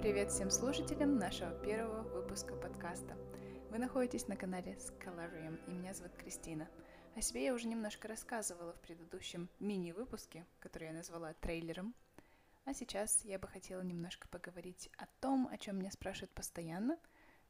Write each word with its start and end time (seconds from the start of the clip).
Привет 0.00 0.30
всем 0.30 0.50
слушателям 0.50 1.18
нашего 1.18 1.50
первого 1.62 2.00
выпуска 2.08 2.56
подкаста. 2.56 3.18
Вы 3.68 3.76
находитесь 3.76 4.28
на 4.28 4.34
канале 4.34 4.78
Scalarium, 4.78 5.60
и 5.66 5.72
меня 5.72 5.92
зовут 5.92 6.14
Кристина. 6.14 6.70
О 7.16 7.20
себе 7.20 7.44
я 7.44 7.52
уже 7.52 7.68
немножко 7.68 8.08
рассказывала 8.08 8.72
в 8.72 8.80
предыдущем 8.80 9.50
мини-выпуске, 9.58 10.46
который 10.58 10.88
я 10.88 10.94
назвала 10.94 11.34
трейлером. 11.34 11.94
А 12.64 12.72
сейчас 12.72 13.26
я 13.26 13.38
бы 13.38 13.46
хотела 13.46 13.82
немножко 13.82 14.26
поговорить 14.28 14.88
о 14.96 15.04
том, 15.20 15.46
о 15.52 15.58
чем 15.58 15.78
меня 15.78 15.90
спрашивают 15.90 16.30
постоянно. 16.30 16.98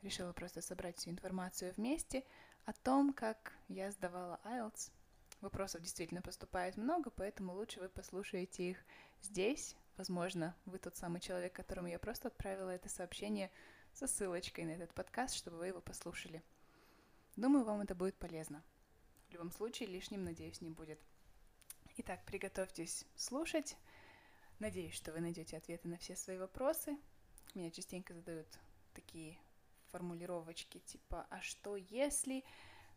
Решила 0.02 0.32
просто 0.32 0.60
собрать 0.60 0.98
всю 0.98 1.10
информацию 1.10 1.72
вместе 1.76 2.24
о 2.64 2.72
том, 2.72 3.12
как 3.12 3.52
я 3.68 3.92
сдавала 3.92 4.40
IELTS. 4.44 4.90
Вопросов 5.40 5.82
действительно 5.82 6.20
поступает 6.20 6.76
много, 6.76 7.10
поэтому 7.10 7.54
лучше 7.54 7.78
вы 7.78 7.88
послушаете 7.88 8.70
их 8.70 8.78
здесь, 9.22 9.76
Возможно, 10.00 10.56
вы 10.64 10.78
тот 10.78 10.96
самый 10.96 11.20
человек, 11.20 11.52
которому 11.52 11.86
я 11.86 11.98
просто 11.98 12.28
отправила 12.28 12.70
это 12.70 12.88
сообщение 12.88 13.50
со 13.92 14.06
ссылочкой 14.06 14.64
на 14.64 14.70
этот 14.70 14.94
подкаст, 14.94 15.34
чтобы 15.34 15.58
вы 15.58 15.66
его 15.66 15.82
послушали. 15.82 16.42
Думаю, 17.36 17.66
вам 17.66 17.82
это 17.82 17.94
будет 17.94 18.14
полезно. 18.16 18.64
В 19.28 19.32
любом 19.34 19.52
случае, 19.52 19.90
лишним, 19.90 20.24
надеюсь, 20.24 20.62
не 20.62 20.70
будет. 20.70 20.98
Итак, 21.98 22.24
приготовьтесь 22.24 23.04
слушать. 23.14 23.76
Надеюсь, 24.58 24.94
что 24.94 25.12
вы 25.12 25.20
найдете 25.20 25.58
ответы 25.58 25.86
на 25.86 25.98
все 25.98 26.16
свои 26.16 26.38
вопросы. 26.38 26.96
Меня 27.54 27.70
частенько 27.70 28.14
задают 28.14 28.48
такие 28.94 29.38
формулировочки 29.88 30.78
типа 30.78 31.26
«А 31.28 31.42
что 31.42 31.76
если...» 31.76 32.42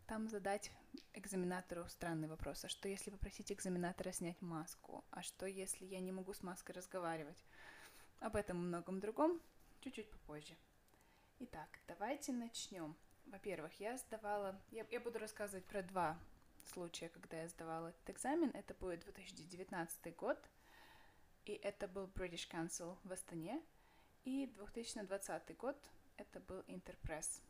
там 0.07 0.29
задать 0.29 0.71
экзаменатору 1.13 1.87
странный 1.87 2.27
вопрос. 2.27 2.65
А 2.65 2.69
что, 2.69 2.87
если 2.87 3.11
попросить 3.11 3.51
экзаменатора 3.51 4.11
снять 4.11 4.41
маску? 4.41 5.03
А 5.11 5.21
что, 5.21 5.45
если 5.45 5.85
я 5.85 5.99
не 5.99 6.11
могу 6.11 6.33
с 6.33 6.43
маской 6.43 6.71
разговаривать? 6.71 7.43
Об 8.19 8.35
этом 8.35 8.57
и 8.57 8.65
многом 8.65 8.99
другом 8.99 9.41
чуть-чуть 9.81 10.09
попозже. 10.09 10.55
Итак, 11.39 11.67
давайте 11.87 12.31
начнем. 12.31 12.95
Во-первых, 13.25 13.79
я 13.79 13.97
сдавала... 13.97 14.59
Я, 14.71 14.85
я 14.91 14.99
буду 14.99 15.19
рассказывать 15.19 15.65
про 15.65 15.81
два 15.81 16.17
случая, 16.73 17.09
когда 17.09 17.41
я 17.41 17.47
сдавала 17.47 17.87
этот 17.87 18.09
экзамен. 18.09 18.51
Это 18.53 18.73
будет 18.73 19.01
2019 19.01 20.15
год, 20.15 20.37
и 21.45 21.53
это 21.53 21.87
был 21.87 22.07
British 22.07 22.49
Council 22.49 22.97
в 23.03 23.11
Астане. 23.11 23.61
И 24.23 24.47
2020 24.55 25.57
год, 25.57 25.77
это 26.17 26.39
был 26.39 26.63
Интерпресс. 26.67 27.41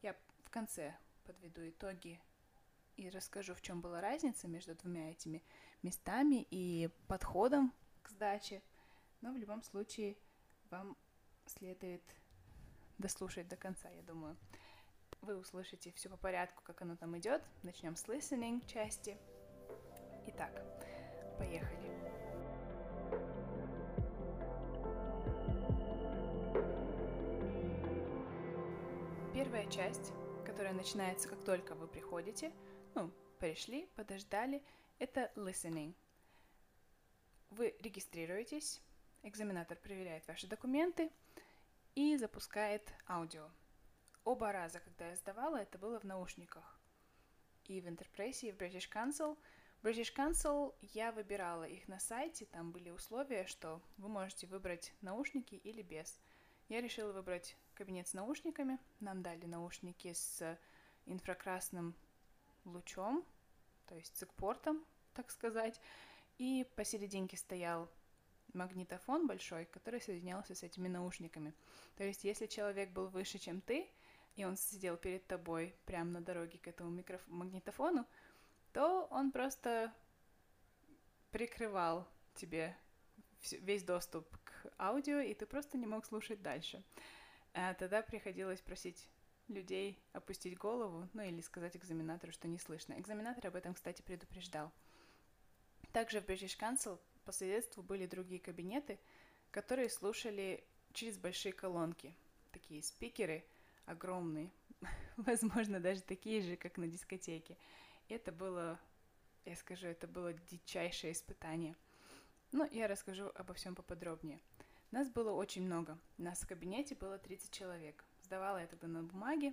Я 0.00 0.16
в 0.44 0.50
конце 0.50 0.94
подведу 1.24 1.68
итоги 1.68 2.20
и 2.96 3.08
расскажу, 3.08 3.54
в 3.54 3.62
чем 3.62 3.80
была 3.80 4.00
разница 4.00 4.46
между 4.48 4.74
двумя 4.74 5.10
этими 5.10 5.42
местами 5.82 6.46
и 6.50 6.88
подходом 7.08 7.72
к 8.02 8.10
сдаче. 8.10 8.62
Но 9.20 9.32
в 9.32 9.36
любом 9.36 9.62
случае 9.62 10.16
вам 10.70 10.96
следует 11.46 12.02
дослушать 12.98 13.48
до 13.48 13.56
конца, 13.56 13.88
я 13.88 14.02
думаю. 14.02 14.36
Вы 15.20 15.36
услышите 15.36 15.92
все 15.92 16.08
по 16.08 16.16
порядку, 16.16 16.62
как 16.64 16.82
оно 16.82 16.96
там 16.96 17.16
идет. 17.18 17.42
Начнем 17.62 17.96
с 17.96 18.04
listening 18.04 18.64
части. 18.66 19.16
Итак, 20.26 20.52
поехали. 21.38 21.94
Первая 29.32 29.66
часть 29.70 30.12
которая 30.54 30.72
начинается, 30.72 31.28
как 31.28 31.42
только 31.42 31.74
вы 31.74 31.88
приходите, 31.88 32.52
ну, 32.94 33.10
пришли, 33.40 33.88
подождали, 33.96 34.62
это 35.00 35.32
listening. 35.34 35.96
Вы 37.50 37.74
регистрируетесь, 37.80 38.80
экзаменатор 39.24 39.76
проверяет 39.76 40.24
ваши 40.28 40.46
документы 40.46 41.10
и 41.96 42.16
запускает 42.16 42.94
аудио. 43.08 43.50
Оба 44.22 44.52
раза, 44.52 44.78
когда 44.78 45.08
я 45.08 45.16
сдавала, 45.16 45.56
это 45.56 45.76
было 45.76 45.98
в 45.98 46.04
наушниках. 46.04 46.78
И 47.64 47.80
в 47.80 47.88
Интерпрессе, 47.88 48.50
и 48.50 48.52
в 48.52 48.56
British 48.56 48.88
Council. 48.88 49.36
British 49.82 50.14
Council 50.14 50.72
я 50.82 51.10
выбирала 51.10 51.64
их 51.64 51.88
на 51.88 51.98
сайте, 51.98 52.46
там 52.46 52.70
были 52.70 52.90
условия, 52.90 53.46
что 53.46 53.82
вы 53.96 54.08
можете 54.08 54.46
выбрать 54.46 54.94
наушники 55.00 55.56
или 55.56 55.82
без. 55.82 56.20
Я 56.68 56.80
решила 56.80 57.10
выбрать 57.10 57.56
кабинет 57.74 58.08
с 58.08 58.14
наушниками. 58.14 58.78
Нам 59.00 59.22
дали 59.22 59.46
наушники 59.46 60.12
с 60.12 60.58
инфракрасным 61.06 61.94
лучом, 62.64 63.24
то 63.86 63.94
есть 63.94 64.16
с 64.16 64.26
портом, 64.36 64.84
так 65.12 65.30
сказать. 65.30 65.80
И 66.38 66.66
посерединке 66.76 67.36
стоял 67.36 67.88
магнитофон 68.52 69.26
большой, 69.26 69.66
который 69.66 70.00
соединялся 70.00 70.54
с 70.54 70.62
этими 70.62 70.88
наушниками. 70.88 71.54
То 71.96 72.04
есть, 72.04 72.24
если 72.24 72.46
человек 72.46 72.90
был 72.90 73.08
выше, 73.08 73.38
чем 73.38 73.60
ты, 73.60 73.88
и 74.36 74.44
он 74.44 74.56
сидел 74.56 74.96
перед 74.96 75.26
тобой 75.26 75.74
прямо 75.84 76.10
на 76.10 76.20
дороге 76.20 76.58
к 76.58 76.66
этому 76.66 76.90
микроф... 76.90 77.20
магнитофону, 77.26 78.06
то 78.72 79.06
он 79.10 79.30
просто 79.30 79.92
прикрывал 81.30 82.08
тебе 82.34 82.76
весь 83.52 83.84
доступ 83.84 84.26
к 84.44 84.72
аудио, 84.78 85.20
и 85.20 85.34
ты 85.34 85.46
просто 85.46 85.78
не 85.78 85.86
мог 85.86 86.04
слушать 86.04 86.42
дальше. 86.42 86.82
А 87.54 87.72
тогда 87.74 88.02
приходилось 88.02 88.60
просить 88.60 89.08
людей 89.48 89.98
опустить 90.12 90.58
голову, 90.58 91.08
ну 91.12 91.22
или 91.22 91.40
сказать 91.40 91.76
экзаменатору, 91.76 92.32
что 92.32 92.48
не 92.48 92.58
слышно. 92.58 92.98
Экзаменатор 92.98 93.46
об 93.46 93.56
этом, 93.56 93.74
кстати, 93.74 94.02
предупреждал. 94.02 94.72
Также 95.92 96.20
в 96.20 96.24
British 96.24 96.58
Council 96.58 96.98
по 97.24 97.32
соседству 97.32 97.82
были 97.82 98.06
другие 98.06 98.40
кабинеты, 98.40 98.98
которые 99.50 99.88
слушали 99.88 100.64
через 100.92 101.16
большие 101.16 101.52
колонки. 101.52 102.14
Такие 102.50 102.82
спикеры 102.82 103.44
огромные, 103.86 104.50
возможно, 105.16 105.78
даже 105.78 106.02
такие 106.02 106.42
же, 106.42 106.56
как 106.56 106.76
на 106.76 106.88
дискотеке. 106.88 107.56
Это 108.08 108.32
было, 108.32 108.80
я 109.44 109.56
скажу, 109.56 109.86
это 109.86 110.08
было 110.08 110.32
дичайшее 110.32 111.12
испытание. 111.12 111.76
Ну, 112.52 112.68
я 112.70 112.88
расскажу 112.88 113.30
обо 113.34 113.54
всем 113.54 113.74
поподробнее. 113.74 114.40
Нас 114.94 115.10
было 115.10 115.32
очень 115.32 115.64
много. 115.64 115.98
Нас 116.18 116.42
в 116.42 116.46
кабинете 116.46 116.94
было 116.94 117.18
30 117.18 117.50
человек. 117.50 118.04
Сдавала 118.22 118.58
я 118.58 118.68
тогда 118.68 118.86
на 118.86 119.02
бумаге. 119.02 119.52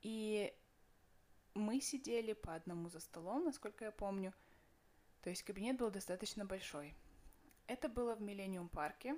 И 0.00 0.54
мы 1.54 1.80
сидели 1.80 2.34
по 2.34 2.54
одному 2.54 2.88
за 2.88 3.00
столом, 3.00 3.46
насколько 3.46 3.86
я 3.86 3.90
помню. 3.90 4.32
То 5.22 5.30
есть 5.30 5.42
кабинет 5.42 5.76
был 5.76 5.90
достаточно 5.90 6.44
большой. 6.44 6.94
Это 7.66 7.88
было 7.88 8.14
в 8.14 8.22
Миллениум 8.22 8.68
парке. 8.68 9.16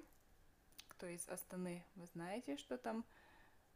Кто 0.88 1.06
из 1.06 1.28
Астаны, 1.28 1.84
вы 1.96 2.06
знаете, 2.06 2.56
что 2.56 2.78
там 2.78 3.04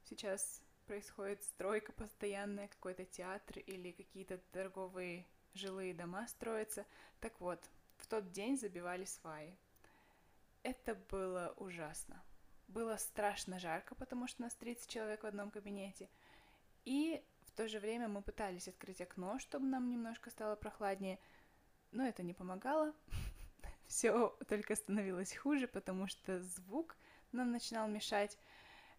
сейчас 0.05 0.62
происходит 0.87 1.43
стройка 1.43 1.93
постоянная, 1.93 2.69
какой-то 2.69 3.05
театр 3.05 3.59
или 3.59 3.93
какие-то 3.93 4.38
торговые 4.50 5.26
жилые 5.53 5.93
дома 5.93 6.26
строятся. 6.26 6.87
Так 7.21 7.38
вот, 7.38 7.61
в 7.99 8.06
тот 8.06 8.32
день 8.32 8.56
забивали 8.56 9.05
сваи. 9.05 9.59
Это 10.64 10.94
было 10.94 11.54
ужасно. 11.58 12.22
Было 12.69 12.97
страшно 12.97 13.58
жарко, 13.58 13.94
потому 13.94 14.26
что 14.26 14.42
нас 14.42 14.54
30 14.54 14.88
человек 14.88 15.22
в 15.22 15.26
одном 15.26 15.50
кабинете. 15.50 16.08
И 16.86 17.22
в 17.42 17.52
то 17.52 17.69
же 17.69 17.78
время 17.78 18.08
мы 18.08 18.22
пытались 18.22 18.66
открыть 18.66 19.02
окно, 19.02 19.38
чтобы 19.38 19.66
нам 19.66 19.91
немножко 19.91 20.30
стало 20.30 20.56
прохладнее, 20.56 21.19
но 21.92 22.06
это 22.06 22.22
не 22.22 22.32
помогало. 22.32 22.94
Все 23.86 24.30
только 24.48 24.75
становилось 24.75 25.36
хуже, 25.36 25.69
потому 25.69 26.08
что 26.08 26.41
звук 26.41 26.96
нам 27.32 27.52
начинал 27.52 27.86
мешать. 27.86 28.38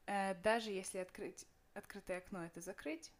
Э, 0.05 0.35
даже 0.35 0.69
если 0.69 0.99
открыть 0.99 1.47
открытое 1.73 2.19
окно 2.19 2.45
это 2.45 2.61
закрыть, 2.61 3.11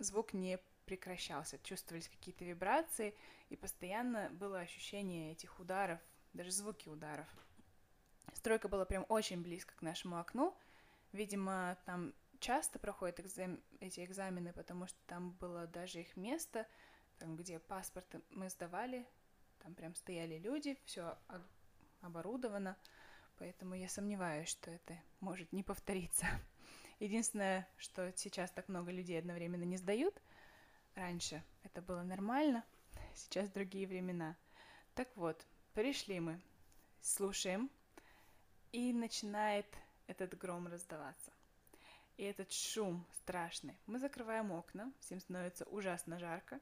звук 0.00 0.32
не 0.32 0.58
прекращался. 0.86 1.60
Чувствовались 1.62 2.08
какие-то 2.08 2.44
вибрации, 2.44 3.14
и 3.48 3.56
постоянно 3.56 4.28
было 4.30 4.58
ощущение 4.58 5.30
этих 5.30 5.60
ударов 5.60 6.00
даже 6.36 6.52
звуки 6.52 6.88
ударов. 6.88 7.28
Стройка 8.34 8.68
была 8.68 8.84
прям 8.84 9.06
очень 9.08 9.42
близко 9.42 9.74
к 9.74 9.82
нашему 9.82 10.18
окну. 10.18 10.56
Видимо, 11.12 11.76
там 11.84 12.14
часто 12.38 12.78
проходят 12.78 13.20
экзам... 13.20 13.60
эти 13.80 14.04
экзамены, 14.04 14.52
потому 14.52 14.86
что 14.86 14.98
там 15.06 15.32
было 15.32 15.66
даже 15.66 16.00
их 16.00 16.16
место, 16.16 16.66
там, 17.18 17.36
где 17.36 17.58
паспорт 17.58 18.06
мы 18.30 18.50
сдавали, 18.50 19.06
там 19.60 19.74
прям 19.74 19.94
стояли 19.94 20.38
люди, 20.38 20.78
все 20.84 21.18
оборудовано, 22.00 22.76
поэтому 23.38 23.74
я 23.74 23.88
сомневаюсь, 23.88 24.48
что 24.48 24.70
это 24.70 24.96
может 25.20 25.52
не 25.52 25.62
повториться. 25.62 26.26
Единственное, 27.00 27.66
что 27.78 28.12
сейчас 28.16 28.50
так 28.50 28.68
много 28.68 28.90
людей 28.90 29.18
одновременно 29.18 29.64
не 29.64 29.76
сдают, 29.76 30.20
раньше 30.94 31.42
это 31.62 31.82
было 31.82 32.02
нормально, 32.02 32.64
сейчас 33.14 33.50
другие 33.50 33.86
времена. 33.86 34.36
Так 34.94 35.08
вот, 35.16 35.44
Пришли 35.76 36.20
мы, 36.20 36.40
слушаем, 37.02 37.68
и 38.72 38.94
начинает 38.94 39.66
этот 40.06 40.34
гром 40.38 40.68
раздаваться. 40.68 41.30
И 42.16 42.22
этот 42.22 42.50
шум 42.50 43.04
страшный. 43.12 43.76
Мы 43.84 43.98
закрываем 43.98 44.52
окна, 44.52 44.90
всем 45.00 45.20
становится 45.20 45.66
ужасно 45.66 46.18
жарко, 46.18 46.60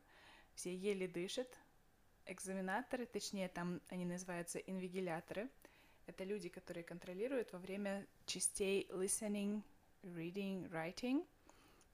все 0.57 0.75
еле 0.75 1.07
дышат. 1.07 1.47
Экзаменаторы, 2.27 3.07
точнее 3.07 3.49
там 3.49 3.81
они 3.89 4.05
называются 4.05 4.59
инвигиляторы, 4.59 5.49
Это 6.07 6.25
люди, 6.25 6.49
которые 6.49 6.83
контролируют 6.83 7.53
во 7.53 7.61
время 7.61 8.09
частей 8.27 8.89
listening, 8.91 9.63
reading, 10.03 10.69
writing. 10.71 11.25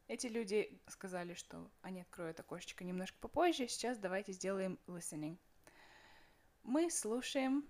Эти 0.08 0.26
люди 0.26 0.80
сказали, 0.86 1.34
что 1.34 1.70
они 1.82 2.00
откроют 2.00 2.40
окошечко 2.40 2.82
немножко 2.82 3.18
попозже. 3.20 3.68
Сейчас 3.68 3.98
давайте 3.98 4.32
сделаем 4.32 4.78
listening. 4.86 5.36
Мы 6.62 6.90
слушаем, 6.90 7.64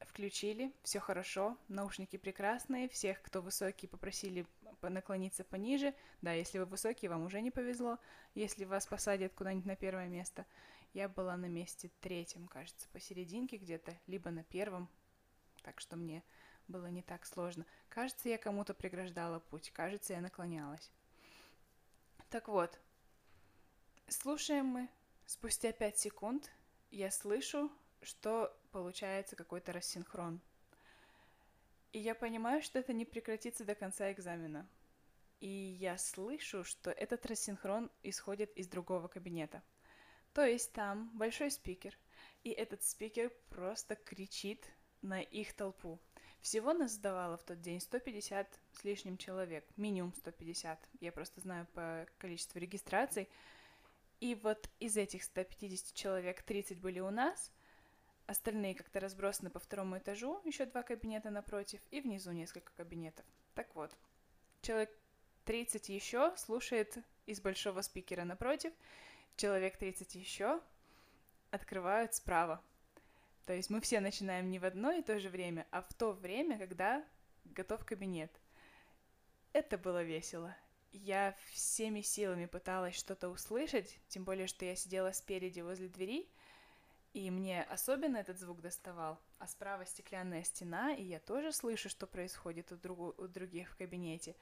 включили, 0.00 0.72
все 0.82 1.00
хорошо, 1.00 1.58
наушники 1.68 2.16
прекрасные, 2.16 2.88
всех, 2.88 3.20
кто 3.22 3.42
высокий, 3.42 3.86
попросили 3.86 4.46
наклониться 4.82 5.44
пониже. 5.44 5.94
Да, 6.22 6.32
если 6.32 6.58
вы 6.58 6.66
высокий, 6.66 7.08
вам 7.08 7.24
уже 7.24 7.40
не 7.40 7.50
повезло. 7.50 7.98
Если 8.34 8.64
вас 8.64 8.86
посадят 8.86 9.34
куда-нибудь 9.34 9.66
на 9.66 9.76
первое 9.76 10.08
место. 10.08 10.46
Я 10.92 11.08
была 11.08 11.36
на 11.36 11.46
месте 11.46 11.90
третьем, 12.00 12.46
кажется, 12.46 12.88
посерединке 12.92 13.56
где-то, 13.56 13.98
либо 14.06 14.30
на 14.30 14.44
первом, 14.44 14.88
так 15.62 15.80
что 15.80 15.96
мне 15.96 16.22
было 16.68 16.86
не 16.86 17.02
так 17.02 17.26
сложно. 17.26 17.66
Кажется, 17.88 18.28
я 18.28 18.38
кому-то 18.38 18.74
преграждала 18.74 19.40
путь, 19.40 19.70
кажется, 19.72 20.12
я 20.12 20.20
наклонялась. 20.20 20.92
Так 22.30 22.48
вот, 22.48 22.78
слушаем 24.08 24.66
мы. 24.66 24.88
Спустя 25.26 25.72
пять 25.72 25.98
секунд 25.98 26.50
я 26.90 27.10
слышу, 27.10 27.72
что 28.04 28.56
получается 28.72 29.36
какой-то 29.36 29.72
рассинхрон. 29.72 30.40
И 31.92 31.98
я 31.98 32.14
понимаю, 32.14 32.62
что 32.62 32.78
это 32.78 32.92
не 32.92 33.04
прекратится 33.04 33.64
до 33.64 33.74
конца 33.74 34.10
экзамена. 34.12 34.68
И 35.40 35.76
я 35.78 35.98
слышу, 35.98 36.64
что 36.64 36.90
этот 36.90 37.26
рассинхрон 37.26 37.90
исходит 38.02 38.50
из 38.56 38.66
другого 38.66 39.08
кабинета. 39.08 39.62
То 40.32 40.44
есть 40.44 40.72
там 40.72 41.10
большой 41.16 41.50
спикер, 41.50 41.96
и 42.42 42.50
этот 42.50 42.82
спикер 42.82 43.30
просто 43.50 43.94
кричит 43.94 44.66
на 45.02 45.20
их 45.20 45.54
толпу. 45.54 46.00
Всего 46.40 46.74
нас 46.74 46.92
сдавало 46.92 47.38
в 47.38 47.42
тот 47.42 47.60
день 47.60 47.80
150 47.80 48.60
с 48.72 48.84
лишним 48.84 49.16
человек, 49.16 49.64
минимум 49.76 50.12
150. 50.12 50.78
Я 51.00 51.12
просто 51.12 51.40
знаю 51.40 51.66
по 51.72 52.06
количеству 52.18 52.58
регистраций. 52.58 53.30
И 54.20 54.34
вот 54.34 54.68
из 54.80 54.96
этих 54.96 55.22
150 55.22 55.94
человек 55.94 56.42
30 56.42 56.80
были 56.80 57.00
у 57.00 57.10
нас, 57.10 57.50
Остальные 58.26 58.74
как-то 58.74 59.00
разбросаны 59.00 59.50
по 59.50 59.58
второму 59.58 59.98
этажу, 59.98 60.40
еще 60.44 60.64
два 60.64 60.82
кабинета 60.82 61.28
напротив, 61.28 61.80
и 61.90 62.00
внизу 62.00 62.32
несколько 62.32 62.72
кабинетов. 62.72 63.26
Так 63.54 63.74
вот, 63.74 63.92
человек 64.62 64.90
30 65.44 65.90
еще 65.90 66.34
слушает 66.38 66.96
из 67.26 67.42
большого 67.42 67.82
спикера 67.82 68.24
напротив, 68.24 68.72
человек 69.36 69.76
30 69.76 70.14
еще 70.14 70.62
открывают 71.50 72.14
справа. 72.14 72.62
То 73.44 73.52
есть 73.52 73.68
мы 73.68 73.82
все 73.82 74.00
начинаем 74.00 74.48
не 74.48 74.58
в 74.58 74.64
одно 74.64 74.90
и 74.92 75.02
то 75.02 75.20
же 75.20 75.28
время, 75.28 75.66
а 75.70 75.82
в 75.82 75.92
то 75.92 76.12
время, 76.12 76.58
когда 76.58 77.04
готов 77.44 77.84
кабинет. 77.84 78.32
Это 79.52 79.76
было 79.76 80.02
весело. 80.02 80.56
Я 80.92 81.36
всеми 81.50 82.00
силами 82.00 82.46
пыталась 82.46 82.94
что-то 82.94 83.28
услышать, 83.28 83.98
тем 84.08 84.24
более, 84.24 84.46
что 84.46 84.64
я 84.64 84.76
сидела 84.76 85.12
спереди 85.12 85.60
возле 85.60 85.88
двери— 85.88 86.26
и 87.14 87.30
мне 87.30 87.62
особенно 87.62 88.16
этот 88.16 88.40
звук 88.40 88.60
доставал. 88.60 89.20
А 89.38 89.46
справа 89.46 89.86
стеклянная 89.86 90.42
стена, 90.42 90.92
и 90.92 91.04
я 91.04 91.20
тоже 91.20 91.52
слышу, 91.52 91.88
что 91.88 92.08
происходит 92.08 92.72
у, 92.72 92.76
другу, 92.76 93.14
у 93.16 93.28
других 93.28 93.70
в 93.70 93.76
кабинете. 93.76 94.34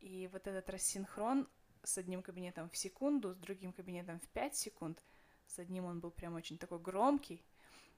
И 0.00 0.28
вот 0.32 0.48
этот 0.48 0.68
рассинхрон 0.68 1.48
с 1.84 1.96
одним 1.96 2.22
кабинетом 2.22 2.68
в 2.70 2.76
секунду, 2.76 3.32
с 3.32 3.36
другим 3.36 3.72
кабинетом 3.72 4.18
в 4.18 4.28
5 4.30 4.56
секунд, 4.56 5.02
с 5.46 5.60
одним 5.60 5.84
он 5.84 6.00
был 6.00 6.10
прям 6.10 6.34
очень 6.34 6.58
такой 6.58 6.80
громкий. 6.80 7.44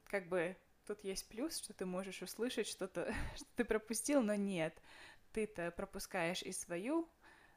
Как 0.05 0.29
бы 0.29 0.55
тут 0.87 1.03
есть 1.03 1.27
плюс, 1.29 1.57
что 1.57 1.73
ты 1.73 1.87
можешь 1.87 2.21
услышать 2.21 2.67
что-то, 2.67 3.15
что 3.37 3.47
ты 3.57 3.65
пропустил, 3.65 4.23
но 4.23 4.35
нет. 4.35 4.83
Ты-то 5.33 5.71
пропускаешь 5.71 6.43
и 6.43 6.53
свою 6.53 7.09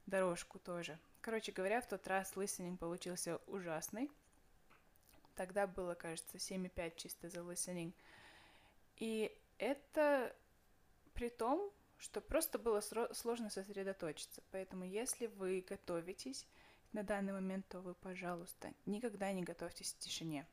дорожку 0.05 0.59
тоже. 0.59 0.97
Короче 1.19 1.51
говоря, 1.51 1.81
в 1.81 1.89
тот 1.89 2.07
раз 2.07 2.31
listening 2.35 2.77
получился 2.77 3.37
ужасный. 3.47 4.09
Тогда 5.35 5.67
было, 5.67 5.95
кажется, 5.95 6.37
7,5 6.37 6.93
чисто 6.95 7.29
за 7.29 7.39
listening. 7.39 7.93
И 8.97 9.35
это 9.57 10.35
при 11.13 11.29
том, 11.29 11.71
что 11.97 12.21
просто 12.21 12.59
было 12.59 12.81
сложно 12.81 13.49
сосредоточиться. 13.49 14.43
Поэтому 14.51 14.83
если 14.83 15.27
вы 15.27 15.65
готовитесь 15.67 16.45
на 16.91 17.03
данный 17.03 17.33
момент, 17.33 17.67
то 17.69 17.79
вы, 17.79 17.93
пожалуйста, 17.95 18.73
никогда 18.85 19.31
не 19.31 19.43
готовьтесь 19.43 19.93
в 19.93 19.99
тишине. 19.99 20.45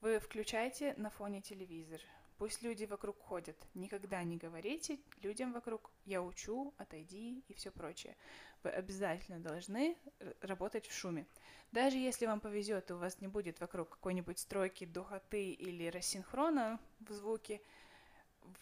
Вы 0.00 0.18
включайте 0.18 0.94
на 0.96 1.10
фоне 1.10 1.42
телевизор. 1.42 2.00
Пусть 2.40 2.62
люди 2.62 2.86
вокруг 2.86 3.20
ходят. 3.20 3.54
Никогда 3.74 4.24
не 4.24 4.38
говорите 4.38 4.98
людям 5.20 5.52
вокруг 5.52 5.90
«я 6.06 6.22
учу», 6.22 6.72
«отойди» 6.78 7.44
и 7.48 7.52
все 7.52 7.70
прочее. 7.70 8.16
Вы 8.62 8.70
обязательно 8.70 9.40
должны 9.40 9.98
работать 10.40 10.86
в 10.86 10.92
шуме. 10.94 11.26
Даже 11.70 11.98
если 11.98 12.24
вам 12.24 12.40
повезет 12.40 12.88
и 12.88 12.94
у 12.94 12.96
вас 12.96 13.20
не 13.20 13.28
будет 13.28 13.60
вокруг 13.60 13.90
какой-нибудь 13.90 14.38
стройки, 14.38 14.86
духоты 14.86 15.52
или 15.52 15.88
рассинхрона 15.88 16.80
в 17.00 17.12
звуке, 17.12 17.60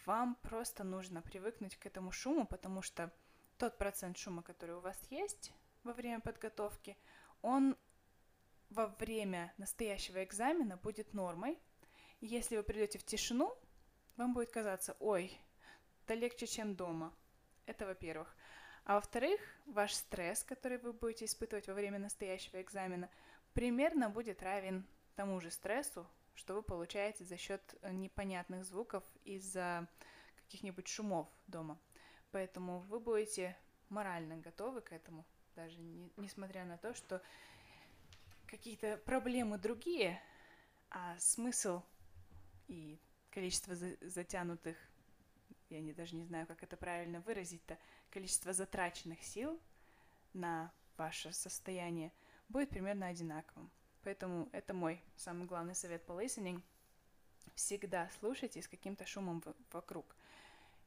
вам 0.07 0.35
просто 0.43 0.83
нужно 0.83 1.23
привыкнуть 1.23 1.77
к 1.77 1.87
этому 1.87 2.11
шуму, 2.11 2.49
потому 2.49 2.83
что 2.83 3.13
тот 3.59 3.79
процент 3.79 4.19
шума, 4.19 4.43
который 4.43 4.75
у 4.75 4.81
вас 4.81 4.99
есть 5.09 5.53
во 5.85 5.93
время 5.93 6.19
подготовки, 6.19 6.97
он 7.43 7.77
во 8.71 8.89
время 8.89 9.55
настоящего 9.57 10.25
экзамена 10.25 10.79
будет 10.79 11.15
нормой. 11.15 11.57
Если 12.21 12.57
вы 12.57 12.65
придете 12.65 12.99
в 12.99 13.05
тишину, 13.05 13.57
вам 14.19 14.35
будет 14.35 14.51
казаться, 14.51 14.97
ой, 14.99 15.33
да 16.07 16.15
легче, 16.15 16.47
чем 16.47 16.75
дома. 16.75 17.15
Это 17.67 17.87
во-первых. 17.87 18.37
А 18.85 18.95
во-вторых, 18.97 19.41
ваш 19.67 19.95
стресс, 19.95 20.43
который 20.43 20.79
вы 20.79 20.93
будете 20.93 21.25
испытывать 21.25 21.69
во 21.69 21.75
время 21.75 21.99
настоящего 21.99 22.61
экзамена, 22.61 23.09
примерно 23.55 24.11
будет 24.11 24.43
равен 24.43 24.85
тому 25.15 25.41
же 25.41 25.51
стрессу, 25.51 26.07
что 26.35 26.55
вы 26.55 26.63
получаете 26.63 27.25
за 27.25 27.37
счет 27.37 27.63
э, 27.83 27.93
непонятных 27.93 28.65
звуков 28.65 29.05
из-за 29.25 29.87
каких-нибудь 30.37 30.89
шумов 30.89 31.29
дома. 31.47 31.79
Поэтому 32.33 32.81
вы 32.81 33.01
будете 33.01 33.57
морально 33.89 34.39
готовы 34.39 34.81
к 34.81 34.93
этому, 34.93 35.25
даже 35.55 35.79
не, 35.81 36.11
несмотря 36.17 36.65
на 36.65 36.79
то, 36.79 36.95
что 36.95 37.23
какие-то 38.47 38.97
проблемы 38.97 39.59
другие, 39.59 40.21
а 40.91 41.19
смысл 41.19 41.83
и 42.67 42.99
количество 43.31 43.75
затянутых, 43.75 44.77
я 45.71 45.81
не, 45.81 45.93
даже 45.93 46.17
не 46.17 46.25
знаю, 46.25 46.47
как 46.47 46.63
это 46.63 46.77
правильно 46.77 47.21
выразить-то, 47.21 47.79
количество 48.11 48.53
затраченных 48.53 49.23
сил 49.23 49.61
на 50.33 50.73
ваше 50.97 51.33
состояние 51.33 52.13
будет 52.49 52.71
примерно 52.71 53.07
одинаковым. 53.07 53.71
Поэтому 54.03 54.49
это 54.53 54.73
мой 54.75 55.03
самый 55.17 55.47
главный 55.47 55.75
совет 55.75 56.05
по 56.07 56.13
listening. 56.13 56.63
Всегда 57.55 58.09
слушайте 58.21 58.63
с 58.63 58.69
каким-то 58.69 59.05
шумом 59.05 59.43
вокруг. 59.73 60.17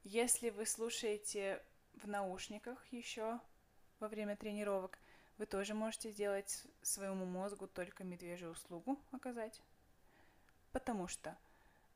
Если 0.04 0.50
вы 0.50 0.66
слушаете 0.66 1.62
в 1.94 2.08
наушниках 2.08 2.84
еще 2.90 3.38
во 4.00 4.08
время 4.08 4.36
тренировок, 4.36 4.98
вы 5.38 5.46
тоже 5.46 5.74
можете 5.74 6.10
сделать 6.10 6.64
своему 6.82 7.24
мозгу 7.24 7.66
только 7.66 8.04
медвежью 8.04 8.50
услугу 8.50 8.98
оказать. 9.12 9.62
Потому 10.72 11.06
что 11.06 11.36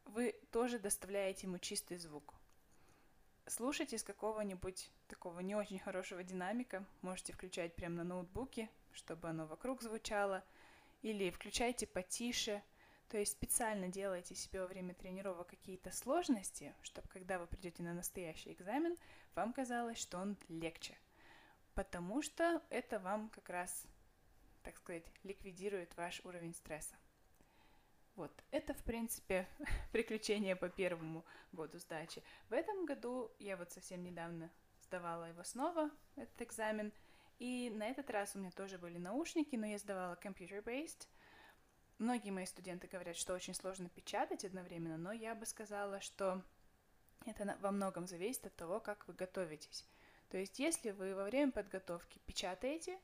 вы 0.09 0.35
тоже 0.51 0.79
доставляете 0.79 1.47
ему 1.47 1.59
чистый 1.59 1.97
звук. 1.99 2.35
Слушайте 3.47 3.97
с 3.97 4.03
какого-нибудь 4.03 4.91
такого 5.07 5.41
не 5.41 5.55
очень 5.55 5.79
хорошего 5.79 6.25
динамика, 6.25 6.85
можете 7.03 7.33
включать 7.33 7.77
прямо 7.77 7.97
на 7.97 8.05
ноутбуке, 8.05 8.69
чтобы 8.93 9.29
оно 9.29 9.47
вокруг 9.47 9.83
звучало, 9.83 10.43
или 11.03 11.31
включайте 11.31 11.87
потише, 11.87 12.63
то 13.09 13.19
есть 13.19 13.33
специально 13.33 13.87
делайте 13.87 14.35
себе 14.35 14.63
во 14.63 14.67
время 14.67 14.95
тренировок 14.95 15.47
какие-то 15.49 15.93
сложности, 15.93 16.75
чтобы 16.83 17.07
когда 17.09 17.39
вы 17.39 17.47
придете 17.47 17.85
на 17.85 17.95
настоящий 17.95 18.53
экзамен, 18.53 18.97
вам 19.37 19.53
казалось, 19.53 19.99
что 19.99 20.19
он 20.19 20.37
легче. 20.49 20.99
Потому 21.75 22.23
что 22.23 22.63
это 22.71 22.99
вам 22.99 23.29
как 23.29 23.49
раз, 23.49 23.87
так 24.65 24.77
сказать, 24.77 25.05
ликвидирует 25.23 25.97
ваш 25.97 26.21
уровень 26.25 26.55
стресса. 26.55 26.97
Вот, 28.17 28.33
это, 28.51 28.73
в 28.73 28.83
принципе, 28.83 29.47
приключение 29.93 30.57
по 30.57 30.71
первому 30.71 31.25
году 31.53 31.79
сдачи. 31.79 32.23
В 32.49 32.55
этом 32.55 32.87
году 32.87 33.31
я 33.39 33.59
вот 33.59 33.71
совсем 33.73 34.03
недавно 34.03 34.51
сдавала 34.83 35.25
его 35.25 35.45
снова, 35.45 35.91
этот 36.17 36.41
экзамен, 36.41 36.93
и 37.39 37.71
на 37.71 37.87
этот 37.87 38.09
раз 38.09 38.35
у 38.35 38.39
меня 38.39 38.51
тоже 38.53 38.79
были 38.79 38.97
наушники, 38.97 39.57
но 39.57 39.67
я 39.67 39.77
сдавала 39.77 40.19
computer-based. 40.23 41.07
Многие 41.99 42.31
мои 42.31 42.47
студенты 42.47 42.89
говорят, 42.89 43.17
что 43.17 43.35
очень 43.35 43.55
сложно 43.55 43.91
печатать 43.91 44.47
одновременно, 44.47 44.97
но 44.97 45.13
я 45.13 45.35
бы 45.35 45.45
сказала, 45.45 46.01
что 46.01 46.43
это 47.27 47.59
во 47.61 47.71
многом 47.71 48.07
зависит 48.07 48.47
от 48.47 48.57
того, 48.57 48.81
как 48.81 49.07
вы 49.07 49.13
готовитесь. 49.13 49.85
То 50.31 50.39
есть, 50.39 50.59
если 50.59 50.91
вы 50.91 51.15
во 51.15 51.25
время 51.25 51.53
подготовки 51.53 52.19
печатаете 52.25 52.99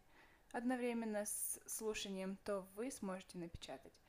одновременно 0.53 1.27
с 1.27 1.61
слушанием, 1.67 2.39
то 2.45 2.67
вы 2.75 2.91
сможете 2.91 3.37
напечатать. 3.37 4.02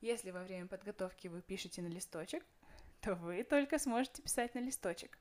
Если 0.00 0.30
во 0.30 0.42
время 0.42 0.66
подготовки 0.66 1.28
вы 1.28 1.42
пишете 1.42 1.82
на 1.82 1.88
листочек, 1.88 2.44
то 3.00 3.14
вы 3.14 3.42
только 3.44 3.78
сможете 3.78 4.22
писать 4.22 4.54
на 4.54 4.60
листочек. 4.60 5.18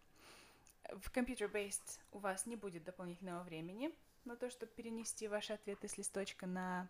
В 0.91 1.11
computer-based 1.11 1.99
у 2.11 2.19
вас 2.19 2.45
не 2.45 2.55
будет 2.55 2.83
дополнительного 2.83 3.43
времени 3.43 3.93
на 4.25 4.35
то, 4.35 4.49
чтобы 4.49 4.71
перенести 4.71 5.27
ваши 5.27 5.53
ответы 5.53 5.87
с 5.87 5.97
листочка 5.97 6.47
на 6.47 6.87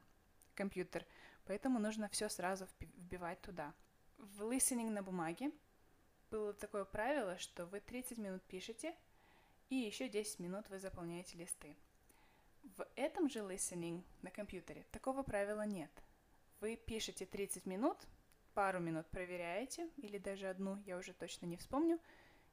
компьютер, 0.55 1.05
поэтому 1.45 1.79
нужно 1.79 2.09
все 2.09 2.29
сразу 2.29 2.67
вбивать 2.79 3.41
туда. 3.41 3.73
В 4.17 4.43
listening 4.43 4.89
на 4.91 5.01
бумаге 5.01 5.51
было 6.29 6.53
такое 6.53 6.85
правило, 6.85 7.37
что 7.37 7.65
вы 7.65 7.79
30 7.79 8.17
минут 8.17 8.43
пишете, 8.43 8.95
и 9.69 9.75
еще 9.75 10.09
10 10.09 10.39
минут 10.39 10.69
вы 10.69 10.79
заполняете 10.79 11.37
листы. 11.37 11.75
В 12.77 12.85
этом 12.95 13.29
же 13.29 13.39
listening 13.39 14.03
на 14.21 14.29
компьютере 14.29 14.85
такого 14.91 15.23
правила 15.23 15.65
нет. 15.65 15.91
Вы 16.61 16.75
пишете 16.75 17.25
30 17.25 17.65
минут, 17.65 17.97
пару 18.53 18.79
минут 18.79 19.07
проверяете, 19.07 19.89
или 19.97 20.17
даже 20.17 20.47
одну, 20.47 20.77
я 20.85 20.97
уже 20.97 21.13
точно 21.13 21.45
не 21.45 21.55
вспомню, 21.55 21.99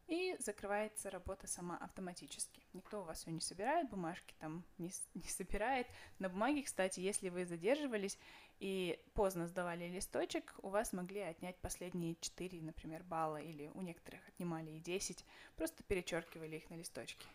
и 0.07 0.37
закрывается 0.39 1.11
работа 1.11 1.49
сама 1.49 1.77
автоматически. 1.79 2.63
Никто 2.73 3.01
у 3.01 3.05
вас 3.05 3.27
ее 3.27 3.33
не 3.33 3.41
собирает, 3.41 3.91
бумажки 3.91 4.35
там 4.39 4.65
не, 4.79 4.93
не 5.15 5.29
собирает. 5.29 5.89
На 6.21 6.29
бумаге, 6.29 6.63
кстати, 6.63 7.01
если 7.01 7.29
вы 7.29 7.45
задерживались 7.45 8.17
и 8.61 9.03
поздно 9.15 9.49
сдавали 9.49 9.89
листочек, 9.89 10.55
у 10.63 10.69
вас 10.69 10.93
могли 10.93 11.21
отнять 11.21 11.57
последние 11.57 12.15
4, 12.21 12.63
например, 12.63 13.03
балла, 13.03 13.39
или 13.39 13.73
у 13.75 13.81
некоторых 13.81 14.21
отнимали 14.29 14.71
и 14.71 14.81
10, 14.81 15.25
просто 15.57 15.83
перечеркивали 15.83 16.57
их 16.57 16.71
на 16.71 16.75
листочке. 16.75 17.27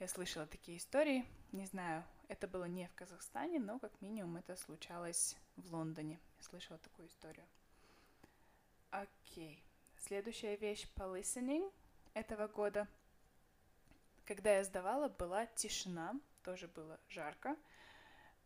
Я 0.00 0.08
слышала 0.08 0.46
такие 0.46 0.78
истории, 0.78 1.24
не 1.52 1.66
знаю, 1.66 2.04
это 2.28 2.48
было 2.48 2.64
не 2.64 2.86
в 2.88 2.94
Казахстане, 2.94 3.58
но 3.58 3.78
как 3.78 3.92
минимум 4.00 4.36
это 4.36 4.56
случалось 4.56 5.36
в 5.56 5.72
Лондоне. 5.72 6.18
Я 6.38 6.42
слышала 6.42 6.78
такую 6.78 7.08
историю. 7.08 7.46
Окей. 8.90 9.62
Следующая 9.98 10.56
вещь 10.56 10.88
по 10.94 11.02
listening 11.02 11.72
этого 12.14 12.48
года. 12.48 12.88
Когда 14.24 14.56
я 14.56 14.64
сдавала, 14.64 15.08
была 15.08 15.46
тишина, 15.46 16.14
тоже 16.42 16.68
было 16.68 16.98
жарко, 17.08 17.56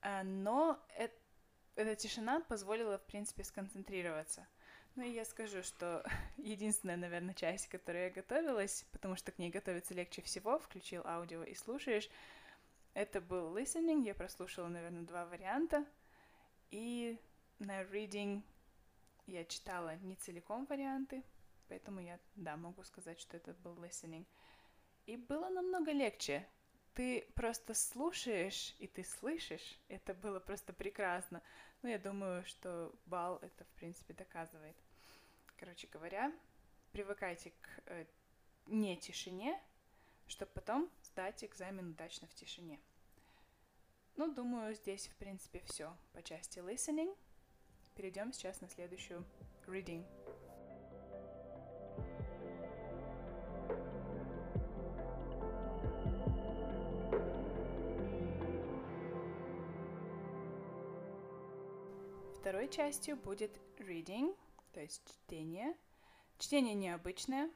а, 0.02 0.22
но 0.22 0.78
это, 0.96 1.14
эта 1.76 1.96
тишина 1.96 2.40
позволила, 2.40 2.98
в 2.98 3.04
принципе, 3.04 3.44
сконцентрироваться. 3.44 4.46
Ну 4.96 5.04
и 5.04 5.10
я 5.10 5.24
скажу, 5.24 5.62
что 5.62 6.04
единственная, 6.36 6.96
наверное, 6.96 7.34
часть, 7.34 7.68
которой 7.68 8.04
я 8.04 8.10
готовилась, 8.10 8.84
потому 8.92 9.16
что 9.16 9.32
к 9.32 9.38
ней 9.38 9.50
готовиться 9.50 9.94
легче 9.94 10.22
всего, 10.22 10.58
включил 10.58 11.02
аудио 11.06 11.42
и 11.44 11.54
слушаешь, 11.54 12.08
это 12.94 13.20
был 13.20 13.56
listening, 13.56 14.04
я 14.04 14.14
прослушала, 14.14 14.68
наверное, 14.68 15.02
два 15.02 15.26
варианта, 15.26 15.84
и 16.70 17.18
на 17.58 17.82
reading 17.82 18.42
я 19.26 19.44
читала 19.44 19.96
не 19.98 20.16
целиком 20.16 20.66
варианты, 20.66 21.22
поэтому 21.68 22.00
я, 22.00 22.18
да, 22.34 22.56
могу 22.56 22.82
сказать, 22.84 23.20
что 23.20 23.36
это 23.36 23.54
был 23.54 23.74
listening. 23.82 24.26
И 25.06 25.16
было 25.16 25.48
намного 25.48 25.92
легче. 25.92 26.46
Ты 26.94 27.26
просто 27.34 27.74
слушаешь, 27.74 28.74
и 28.78 28.86
ты 28.86 29.04
слышишь. 29.04 29.78
Это 29.88 30.12
было 30.14 30.40
просто 30.40 30.72
прекрасно. 30.72 31.42
Ну, 31.82 31.88
я 31.88 31.98
думаю, 31.98 32.44
что 32.44 32.92
бал 33.06 33.38
это, 33.42 33.64
в 33.64 33.68
принципе, 33.68 34.12
доказывает. 34.14 34.76
Короче 35.56 35.86
говоря, 35.86 36.32
привыкайте 36.92 37.50
к 37.50 37.68
э, 37.86 38.06
не 38.66 38.96
тишине, 38.96 39.60
чтобы 40.26 40.50
потом 40.52 40.90
сдать 41.10 41.42
экзамен 41.42 41.90
удачно 41.90 42.28
в 42.28 42.34
тишине. 42.34 42.80
Ну, 44.16 44.32
думаю, 44.32 44.74
здесь, 44.74 45.08
в 45.08 45.14
принципе, 45.16 45.60
все 45.66 45.96
по 46.12 46.22
части 46.22 46.58
listening. 46.60 47.16
Перейдем 47.96 48.32
сейчас 48.32 48.60
на 48.60 48.68
следующую 48.68 49.24
reading. 49.66 50.06
Второй 62.40 62.68
частью 62.68 63.16
будет 63.16 63.58
reading, 63.78 64.36
то 64.72 64.80
есть 64.80 65.02
чтение. 65.06 65.76
Чтение 66.38 66.74
необычное, 66.74 67.50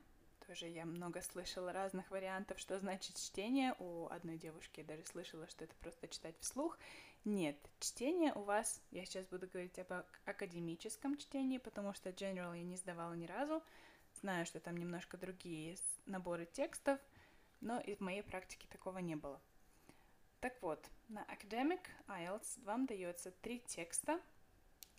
тоже 0.46 0.68
я 0.68 0.84
много 0.84 1.22
слышала 1.22 1.72
разных 1.72 2.10
вариантов, 2.10 2.58
что 2.58 2.78
значит 2.78 3.16
чтение. 3.16 3.74
У 3.78 4.06
одной 4.08 4.36
девушки 4.36 4.80
я 4.80 4.86
даже 4.86 5.04
слышала, 5.04 5.46
что 5.48 5.64
это 5.64 5.74
просто 5.76 6.08
читать 6.08 6.36
вслух. 6.40 6.78
Нет, 7.24 7.56
чтение 7.80 8.32
у 8.34 8.42
вас, 8.42 8.82
я 8.90 9.04
сейчас 9.04 9.26
буду 9.26 9.48
говорить 9.48 9.78
об 9.78 10.04
академическом 10.26 11.16
чтении, 11.16 11.58
потому 11.58 11.94
что 11.94 12.10
General 12.10 12.56
я 12.56 12.62
не 12.62 12.76
сдавала 12.76 13.14
ни 13.14 13.26
разу. 13.26 13.62
Знаю, 14.20 14.44
что 14.46 14.60
там 14.60 14.76
немножко 14.76 15.16
другие 15.16 15.76
наборы 16.06 16.46
текстов, 16.46 17.00
но 17.60 17.80
из 17.80 18.00
моей 18.00 18.22
практики 18.22 18.66
такого 18.66 18.98
не 18.98 19.16
было. 19.16 19.40
Так 20.40 20.60
вот, 20.60 20.86
на 21.08 21.24
Academic 21.24 21.80
IELTS 22.06 22.62
вам 22.64 22.84
дается 22.86 23.30
три 23.30 23.60
текста. 23.60 24.20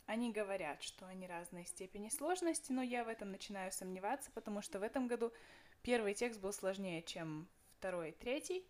Они 0.06 0.32
говорят, 0.32 0.84
что 0.84 1.08
они 1.08 1.26
разной 1.26 1.66
степени 1.66 2.10
сложности, 2.10 2.72
но 2.72 2.84
я 2.84 3.04
в 3.04 3.08
этом 3.08 3.32
начинаю 3.32 3.72
сомневаться, 3.72 4.30
потому 4.32 4.62
что 4.62 4.80
в 4.80 4.84
этом 4.84 5.08
году 5.08 5.32
первый 5.82 6.14
текст 6.14 6.40
был 6.40 6.54
сложнее, 6.54 7.02
чем 7.02 7.48
второй 7.78 8.10
и 8.10 8.14
третий. 8.14 8.64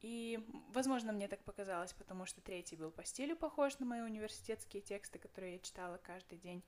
И, 0.00 0.38
возможно, 0.68 1.12
мне 1.12 1.28
так 1.28 1.42
показалось, 1.44 1.92
потому 1.92 2.26
что 2.26 2.40
третий 2.40 2.76
был 2.76 2.90
по 2.90 3.04
стилю 3.04 3.36
похож 3.36 3.78
на 3.78 3.86
мои 3.86 4.00
университетские 4.00 4.82
тексты, 4.82 5.18
которые 5.18 5.54
я 5.54 5.58
читала 5.58 5.98
каждый 5.98 6.38
день. 6.38 6.62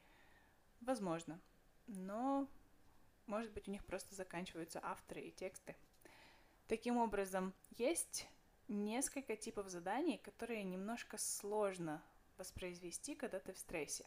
Возможно. 0.80 1.38
Но, 1.86 2.48
может 3.26 3.52
быть, 3.52 3.68
у 3.68 3.70
них 3.70 3.84
просто 3.84 4.14
заканчиваются 4.14 4.80
авторы 4.82 5.20
и 5.20 5.30
тексты. 5.30 5.76
Таким 6.66 6.96
образом, 6.96 7.52
есть 7.76 8.26
несколько 8.68 9.36
типов 9.36 9.68
заданий, 9.68 10.18
которые 10.18 10.64
немножко 10.64 11.18
сложно 11.18 12.02
воспроизвести, 12.38 13.14
когда 13.14 13.38
ты 13.40 13.52
в 13.52 13.58
стрессе. 13.58 14.04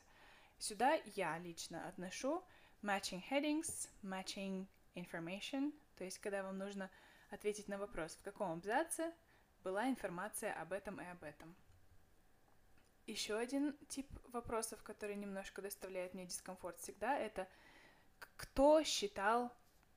Сюда 0.57 0.99
я 1.15 1.37
лично 1.39 1.87
отношу 1.87 2.43
matching 2.81 3.23
headings, 3.29 3.89
matching 4.03 4.67
information, 4.95 5.73
то 5.97 6.03
есть 6.03 6.19
когда 6.19 6.43
вам 6.43 6.57
нужно 6.57 6.89
ответить 7.29 7.67
на 7.67 7.77
вопрос, 7.77 8.15
в 8.15 8.21
каком 8.21 8.51
абзаце 8.51 9.13
была 9.63 9.89
информация 9.89 10.53
об 10.53 10.73
этом 10.73 10.99
и 11.01 11.05
об 11.05 11.23
этом. 11.23 11.55
Еще 13.05 13.35
один 13.35 13.75
тип 13.87 14.07
вопросов, 14.31 14.83
который 14.83 15.15
немножко 15.15 15.61
доставляет 15.61 16.13
мне 16.13 16.25
дискомфорт 16.25 16.79
всегда, 16.79 17.17
это 17.17 17.47
кто 18.37 18.83
считал 18.83 19.51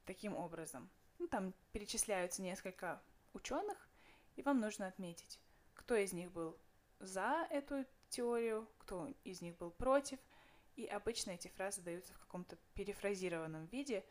таким 0.06 0.34
образом. 0.34 0.88
Ну, 1.18 1.28
там 1.28 1.52
перечисляются 1.72 2.42
несколько 2.42 3.02
ученых, 3.34 3.88
и 4.36 4.42
вам 4.42 4.60
нужно 4.60 4.86
отметить, 4.86 5.38
кто 5.74 5.94
из 5.94 6.12
них 6.12 6.32
был 6.32 6.58
за 7.00 7.46
эту 7.50 7.84
теорию, 8.12 8.68
кто 8.78 9.12
из 9.24 9.42
них 9.42 9.56
был 9.56 9.70
против. 9.70 10.18
И 10.76 10.86
обычно 10.86 11.32
эти 11.32 11.48
фразы 11.48 11.82
даются 11.82 12.14
в 12.14 12.18
каком-то 12.18 12.56
перефразированном 12.74 13.66
виде 13.66 14.04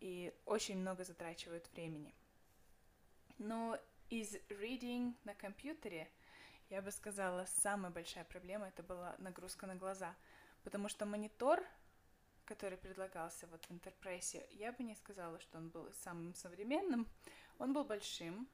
и 0.00 0.32
очень 0.44 0.78
много 0.78 1.04
затрачивают 1.04 1.70
времени. 1.72 2.14
Но 3.38 3.78
из 4.10 4.34
reading 4.48 5.14
на 5.24 5.34
компьютере, 5.34 6.08
я 6.70 6.82
бы 6.82 6.90
сказала, 6.90 7.46
самая 7.46 7.90
большая 7.90 8.24
проблема 8.24 8.68
это 8.68 8.82
была 8.82 9.14
нагрузка 9.18 9.66
на 9.66 9.74
глаза, 9.74 10.14
потому 10.62 10.88
что 10.88 11.06
монитор, 11.06 11.64
который 12.44 12.78
предлагался 12.78 13.46
вот 13.48 13.64
в 13.64 13.72
интерпрессе, 13.72 14.46
я 14.52 14.72
бы 14.72 14.84
не 14.84 14.94
сказала, 14.94 15.40
что 15.40 15.58
он 15.58 15.70
был 15.70 15.92
самым 15.92 16.34
современным. 16.34 17.08
Он 17.58 17.72
был 17.72 17.84
большим, 17.84 18.48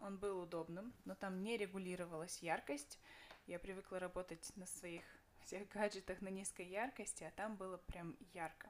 он 0.00 0.18
был 0.18 0.40
удобным, 0.40 0.92
но 1.04 1.14
там 1.14 1.42
не 1.42 1.56
регулировалась 1.56 2.42
яркость. 2.42 2.98
Я 3.46 3.60
привыкла 3.60 4.00
работать 4.00 4.50
на 4.56 4.66
своих 4.66 5.04
всех 5.44 5.68
гаджетах 5.74 6.20
на 6.20 6.28
низкой 6.28 6.66
яркости, 6.66 7.22
а 7.22 7.30
там 7.30 7.56
было 7.56 7.76
прям 7.76 8.16
ярко. 8.32 8.68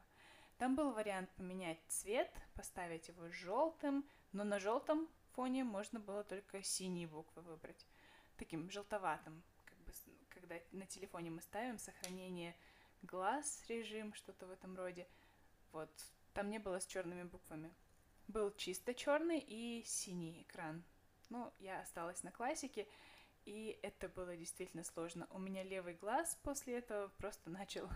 Там 0.59 0.77
был 0.77 0.93
вариант 0.93 1.31
поменять 1.37 1.79
цвет, 1.89 2.31
поставить 2.55 3.09
его 3.09 3.29
желтым, 3.31 4.07
но 4.33 4.45
на 4.45 4.59
желтом 4.59 5.09
фоне 5.33 5.65
можно 5.65 5.99
было 5.99 6.25
только 6.25 6.63
синие 6.63 7.07
буквы 7.07 7.43
выбрать. 7.43 7.87
Таким 8.37 8.71
желтоватым, 8.71 9.43
как 9.65 9.79
бы, 9.79 9.93
когда 10.29 10.57
на 10.73 10.87
телефоне 10.87 11.31
мы 11.31 11.41
ставим 11.41 11.79
сохранение 11.79 12.55
глаз 13.03 13.65
режим, 13.69 14.13
что-то 14.13 14.47
в 14.47 14.51
этом 14.51 14.77
роде. 14.77 15.07
Вот, 15.73 15.91
там 16.35 16.51
не 16.51 16.59
было 16.59 16.81
с 16.81 16.87
черными 16.87 17.23
буквами. 17.23 17.73
Был 18.29 18.51
чисто 18.57 18.93
черный 18.93 19.39
и 19.39 19.83
синий 19.87 20.43
экран. 20.43 20.85
Ну, 21.31 21.51
я 21.59 21.81
осталась 21.81 22.23
на 22.23 22.31
классике, 22.31 22.87
и 23.47 23.79
это 23.83 24.09
было 24.09 24.37
действительно 24.37 24.85
сложно. 24.85 25.27
У 25.31 25.39
меня 25.39 25.63
левый 25.63 25.95
глаз 25.95 26.39
после 26.43 26.79
этого 26.79 27.09
просто 27.17 27.49
начал 27.61 27.89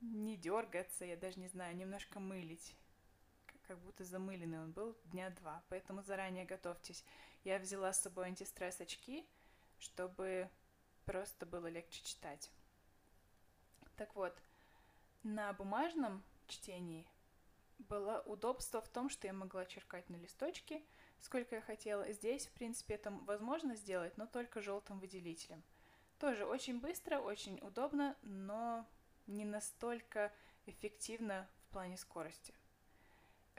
не 0.00 0.36
дергаться, 0.36 1.04
я 1.04 1.16
даже 1.16 1.40
не 1.40 1.48
знаю, 1.48 1.76
немножко 1.76 2.20
мылить 2.20 2.76
как 3.72 3.78
будто 3.80 4.04
замыленный 4.04 4.60
он 4.60 4.72
был 4.72 4.96
дня 5.06 5.30
два, 5.30 5.62
поэтому 5.68 6.02
заранее 6.02 6.44
готовьтесь. 6.44 7.04
Я 7.44 7.58
взяла 7.58 7.92
с 7.92 8.02
собой 8.02 8.26
антистресс 8.26 8.80
очки, 8.80 9.26
чтобы 9.78 10.50
просто 11.04 11.46
было 11.46 11.68
легче 11.68 12.02
читать. 12.04 12.50
Так 13.96 14.14
вот, 14.14 14.36
на 15.22 15.52
бумажном 15.54 16.22
чтении 16.48 17.06
было 17.88 18.22
удобство 18.26 18.80
в 18.80 18.88
том, 18.88 19.08
что 19.08 19.26
я 19.26 19.32
могла 19.32 19.64
черкать 19.66 20.08
на 20.08 20.16
листочке, 20.16 20.82
сколько 21.20 21.56
я 21.56 21.60
хотела. 21.60 22.10
Здесь, 22.12 22.46
в 22.46 22.52
принципе, 22.52 22.94
это 22.94 23.10
возможно 23.10 23.76
сделать, 23.76 24.16
но 24.16 24.26
только 24.26 24.60
желтым 24.60 24.98
выделителем. 24.98 25.62
Тоже 26.18 26.44
очень 26.46 26.80
быстро, 26.80 27.18
очень 27.18 27.58
удобно, 27.60 28.16
но 28.22 28.86
не 29.26 29.44
настолько 29.44 30.32
эффективно 30.66 31.48
в 31.68 31.72
плане 31.72 31.96
скорости. 31.96 32.54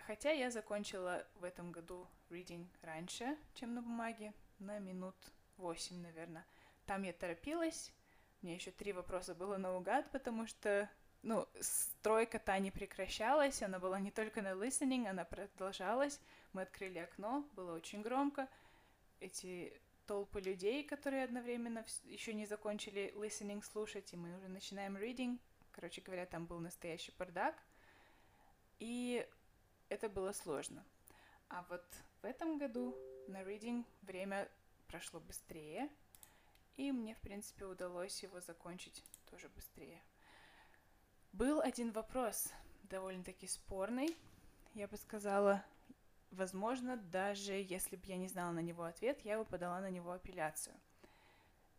Хотя 0.07 0.31
я 0.31 0.51
закончила 0.51 1.25
в 1.35 1.43
этом 1.43 1.71
году 1.71 2.07
reading 2.29 2.67
раньше, 2.81 3.37
чем 3.53 3.73
на 3.73 3.81
бумаге, 3.81 4.33
на 4.59 4.79
минут 4.79 5.15
8, 5.57 6.01
наверное. 6.01 6.45
Там 6.85 7.03
я 7.03 7.13
торопилась, 7.13 7.93
мне 8.41 8.55
еще 8.55 8.71
три 8.71 8.91
вопроса 8.91 9.33
было 9.33 9.57
наугад, 9.57 10.11
потому 10.11 10.47
что 10.47 10.89
ну, 11.23 11.47
стройка 11.61 12.37
та 12.37 12.59
не 12.59 12.69
прекращалась, 12.69 13.61
она 13.63 13.79
была 13.79 13.99
не 13.99 14.11
только 14.11 14.41
на 14.41 14.51
listening, 14.53 15.07
она 15.07 15.23
продолжалась. 15.23 16.19
Мы 16.51 16.61
открыли 16.61 16.99
окно, 16.99 17.45
было 17.55 17.73
очень 17.73 18.01
громко. 18.01 18.47
Эти 19.21 19.73
толпы 20.05 20.41
людей, 20.41 20.83
которые 20.83 21.23
одновременно 21.23 21.85
еще 22.03 22.33
не 22.33 22.45
закончили 22.45 23.13
listening 23.15 23.63
слушать, 23.63 24.13
и 24.13 24.17
мы 24.17 24.35
уже 24.35 24.49
начинаем 24.49 24.97
reading. 24.97 25.39
Короче 25.71 26.01
говоря, 26.01 26.25
там 26.25 26.45
был 26.45 26.59
настоящий 26.59 27.13
бардак. 27.17 27.55
И 28.79 29.25
это 29.87 30.09
было 30.09 30.33
сложно. 30.33 30.83
А 31.47 31.65
вот 31.69 31.85
в 32.21 32.25
этом 32.25 32.57
году 32.57 32.97
на 33.27 33.43
reading 33.43 33.85
время 34.01 34.49
прошло 34.87 35.21
быстрее, 35.21 35.89
и 36.75 36.91
мне, 36.91 37.15
в 37.15 37.19
принципе, 37.19 37.65
удалось 37.65 38.21
его 38.23 38.41
закончить 38.41 39.03
тоже 39.31 39.47
быстрее. 39.49 40.01
Был 41.33 41.61
один 41.61 41.91
вопрос, 41.91 42.53
довольно-таки 42.83 43.47
спорный, 43.47 44.15
я 44.75 44.87
бы 44.87 44.97
сказала. 44.97 45.65
Возможно, 46.29 46.95
даже 46.95 47.53
если 47.53 47.95
бы 47.95 48.05
я 48.05 48.17
не 48.17 48.27
знала 48.27 48.51
на 48.51 48.59
него 48.59 48.83
ответ, 48.83 49.19
я 49.21 49.39
бы 49.39 49.43
подала 49.43 49.79
на 49.81 49.89
него 49.89 50.11
апелляцию. 50.11 50.75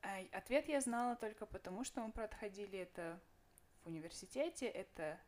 А 0.03 0.19
ответ 0.33 0.69
я 0.69 0.81
знала 0.81 1.15
только 1.15 1.47
потому, 1.47 1.85
что 1.85 2.01
мы 2.01 2.11
проходили 2.11 2.81
это 2.81 3.21
в 3.85 3.87
университете, 3.87 4.67
это 4.67 5.21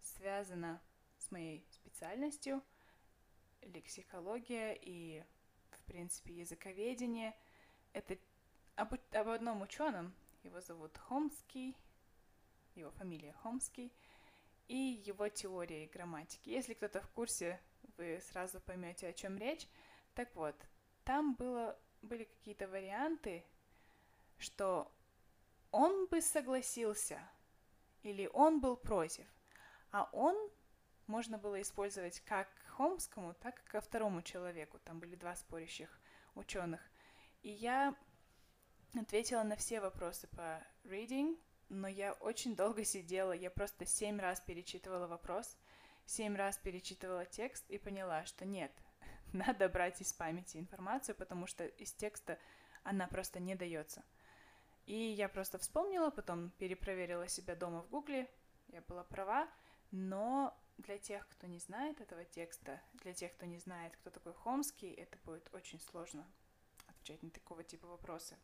связано 0.00 0.80
с 1.18 1.30
моей 1.30 1.64
специальностью, 1.70 2.64
лексикология 3.62 4.76
и, 4.80 5.22
в 5.70 5.80
принципе, 5.84 6.34
языковедение. 6.34 7.36
Это 7.92 8.18
об, 8.74 8.94
об 9.12 9.28
одном 9.28 9.62
ученом, 9.62 10.12
его 10.42 10.60
зовут 10.60 10.98
Хомский, 10.98 11.76
его 12.74 12.90
фамилия 12.92 13.32
Хомский, 13.42 13.92
и 14.68 15.02
его 15.04 15.28
теории 15.28 15.90
грамматики. 15.92 16.50
Если 16.50 16.74
кто-то 16.74 17.00
в 17.00 17.08
курсе, 17.10 17.60
вы 17.96 18.20
сразу 18.20 18.60
поймете, 18.60 19.08
о 19.08 19.12
чем 19.12 19.36
речь. 19.36 19.66
Так 20.14 20.34
вот, 20.36 20.54
там 21.04 21.34
было, 21.34 21.78
были 22.02 22.24
какие-то 22.24 22.68
варианты, 22.68 23.44
что 24.38 24.92
он 25.72 26.06
бы 26.06 26.20
согласился, 26.20 27.20
или 28.02 28.30
он 28.32 28.60
был 28.60 28.76
против, 28.76 29.26
а 29.90 30.08
он 30.12 30.36
можно 31.06 31.36
было 31.36 31.60
использовать 31.60 32.20
как 32.20 32.48
к 32.54 32.68
Хомскому, 32.68 33.34
так 33.34 33.60
и 33.60 33.68
ко 33.68 33.80
второму 33.80 34.22
человеку. 34.22 34.78
Там 34.84 35.00
были 35.00 35.16
два 35.16 35.34
спорящих 35.34 36.00
ученых. 36.34 36.80
И 37.42 37.50
я 37.50 37.94
ответила 38.94 39.42
на 39.42 39.56
все 39.56 39.80
вопросы 39.80 40.28
по 40.28 40.64
reading, 40.84 41.38
но 41.70 41.88
я 41.88 42.12
очень 42.14 42.56
долго 42.56 42.84
сидела, 42.84 43.32
я 43.32 43.50
просто 43.50 43.86
семь 43.86 44.20
раз 44.20 44.40
перечитывала 44.40 45.06
вопрос, 45.06 45.56
семь 46.04 46.36
раз 46.36 46.58
перечитывала 46.58 47.24
текст 47.24 47.64
и 47.70 47.78
поняла, 47.78 48.26
что 48.26 48.44
нет, 48.44 48.72
надо 49.32 49.68
брать 49.68 50.00
из 50.00 50.12
памяти 50.12 50.58
информацию, 50.58 51.14
потому 51.14 51.46
что 51.46 51.64
из 51.64 51.92
текста 51.92 52.38
она 52.82 53.06
просто 53.06 53.40
не 53.40 53.54
дается. 53.54 54.02
И 54.86 54.94
я 54.94 55.28
просто 55.28 55.58
вспомнила, 55.58 56.10
потом 56.10 56.50
перепроверила 56.58 57.28
себя 57.28 57.54
дома 57.54 57.82
в 57.82 57.88
Гугле, 57.88 58.28
я 58.68 58.80
была 58.82 59.04
права, 59.04 59.48
но 59.92 60.56
для 60.78 60.98
тех, 60.98 61.28
кто 61.28 61.46
не 61.46 61.58
знает 61.58 62.00
этого 62.00 62.24
текста, 62.24 62.80
для 62.94 63.12
тех, 63.12 63.32
кто 63.34 63.46
не 63.46 63.58
знает, 63.58 63.96
кто 63.96 64.10
такой 64.10 64.32
Хомский, 64.32 64.92
это 64.92 65.16
будет 65.24 65.48
очень 65.54 65.78
сложно 65.80 66.26
отвечать 66.88 67.22
на 67.22 67.30
такого 67.30 67.62
типа 67.62 67.86
вопросы. 67.86 68.36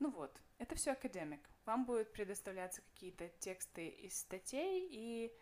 Ну 0.00 0.10
вот, 0.10 0.40
это 0.58 0.74
все 0.74 0.92
академик. 0.92 1.40
Вам 1.70 1.84
будут 1.84 2.12
предоставляться 2.12 2.82
какие-то 2.82 3.28
тексты 3.38 3.86
из 3.86 4.18
статей 4.18 4.88
и 4.90 5.32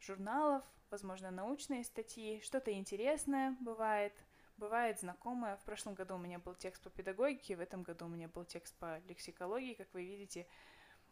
журналов, 0.00 0.62
возможно, 0.90 1.30
научные 1.30 1.82
статьи, 1.82 2.42
что-то 2.42 2.70
интересное 2.74 3.56
бывает, 3.58 4.12
бывает 4.58 5.00
знакомое. 5.00 5.56
В 5.56 5.64
прошлом 5.64 5.94
году 5.94 6.16
у 6.16 6.18
меня 6.18 6.38
был 6.38 6.54
текст 6.54 6.82
по 6.82 6.90
педагогике, 6.90 7.56
в 7.56 7.60
этом 7.60 7.84
году 7.84 8.04
у 8.04 8.08
меня 8.08 8.28
был 8.28 8.44
текст 8.44 8.76
по 8.80 8.98
лексикологии, 9.08 9.72
как 9.72 9.88
вы 9.94 10.04
видите. 10.04 10.46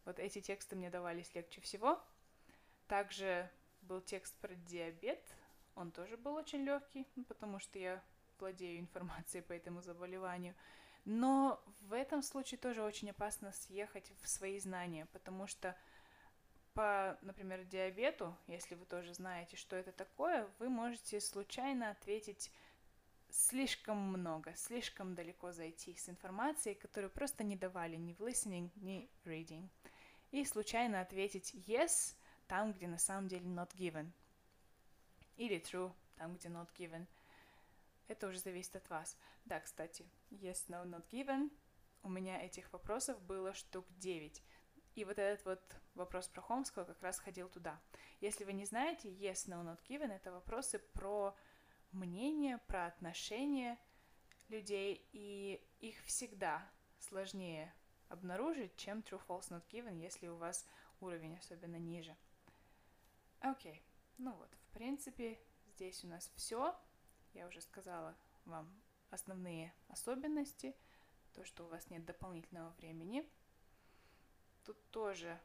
Вот 0.04 0.18
эти 0.18 0.42
тексты 0.42 0.76
мне 0.76 0.90
давались 0.90 1.34
легче 1.34 1.62
всего. 1.62 1.98
Также 2.86 3.50
был 3.80 4.02
текст 4.02 4.36
про 4.40 4.54
диабет, 4.54 5.24
он 5.74 5.90
тоже 5.90 6.18
был 6.18 6.34
очень 6.34 6.64
легкий, 6.64 7.06
потому 7.28 7.60
что 7.60 7.78
я 7.78 8.04
владею 8.38 8.78
информацией 8.78 9.42
по 9.42 9.54
этому 9.54 9.80
заболеванию. 9.80 10.54
Но 11.04 11.62
в 11.82 11.92
этом 11.92 12.22
случае 12.22 12.58
тоже 12.58 12.82
очень 12.82 13.10
опасно 13.10 13.52
съехать 13.52 14.12
в 14.22 14.28
свои 14.28 14.58
знания, 14.58 15.06
потому 15.12 15.46
что 15.46 15.76
по, 16.74 17.18
например, 17.22 17.64
диабету, 17.64 18.36
если 18.46 18.74
вы 18.74 18.84
тоже 18.86 19.14
знаете, 19.14 19.56
что 19.56 19.76
это 19.76 19.92
такое, 19.92 20.48
вы 20.58 20.68
можете 20.68 21.20
случайно 21.20 21.90
ответить 21.90 22.52
слишком 23.28 23.96
много, 23.96 24.54
слишком 24.54 25.14
далеко 25.14 25.52
зайти 25.52 25.96
с 25.96 26.08
информацией, 26.08 26.74
которую 26.74 27.10
просто 27.10 27.44
не 27.44 27.56
давали 27.56 27.96
ни 27.96 28.12
в 28.14 28.20
listening, 28.20 28.70
ни 28.76 29.08
reading. 29.24 29.68
И 30.30 30.44
случайно 30.44 31.00
ответить 31.00 31.54
yes 31.54 32.14
там, 32.46 32.72
где 32.72 32.86
на 32.86 32.98
самом 32.98 33.28
деле 33.28 33.46
not 33.46 33.74
given. 33.74 34.10
Или 35.36 35.60
true, 35.60 35.92
там, 36.16 36.36
где 36.36 36.48
not 36.48 36.68
given– 36.76 37.06
это 38.10 38.26
уже 38.26 38.40
зависит 38.40 38.74
от 38.74 38.90
вас. 38.90 39.16
Да, 39.44 39.60
кстати, 39.60 40.04
yes, 40.30 40.68
no, 40.68 40.84
not 40.84 41.08
given. 41.10 41.50
У 42.02 42.08
меня 42.08 42.40
этих 42.40 42.72
вопросов 42.72 43.20
было 43.22 43.52
штук 43.52 43.86
9. 43.98 44.42
И 44.94 45.04
вот 45.04 45.18
этот 45.18 45.44
вот 45.44 45.76
вопрос 45.94 46.28
про 46.28 46.40
Хомского 46.40 46.84
как 46.84 47.02
раз 47.02 47.18
ходил 47.18 47.48
туда. 47.48 47.80
Если 48.20 48.44
вы 48.44 48.52
не 48.52 48.64
знаете, 48.64 49.08
yes, 49.08 49.46
no, 49.48 49.62
not 49.62 49.80
given— 49.88 50.12
это 50.14 50.32
вопросы 50.32 50.78
про 50.78 51.36
мнение, 51.92 52.58
про 52.66 52.86
отношения 52.86 53.78
людей, 54.48 55.08
и 55.12 55.64
их 55.80 56.02
всегда 56.04 56.68
сложнее 56.98 57.72
обнаружить, 58.08 58.76
чем 58.76 59.00
true, 59.00 59.20
false, 59.26 59.50
not 59.50 59.66
given, 59.68 59.98
если 59.98 60.26
у 60.28 60.36
вас 60.36 60.66
уровень 61.00 61.36
особенно 61.36 61.76
ниже. 61.76 62.16
Окей, 63.40 63.74
okay. 63.74 63.82
ну 64.18 64.32
вот, 64.34 64.52
в 64.54 64.72
принципе, 64.72 65.40
здесь 65.66 66.04
у 66.04 66.08
нас 66.08 66.30
все. 66.34 66.76
Я 67.32 67.46
уже 67.46 67.60
сказала 67.60 68.16
вам 68.44 68.79
основные 69.10 69.72
особенности, 69.88 70.74
то, 71.34 71.44
что 71.44 71.64
у 71.64 71.68
вас 71.68 71.90
нет 71.90 72.04
дополнительного 72.04 72.70
времени. 72.78 73.24
Тут 74.64 74.76
тоже 74.90 75.38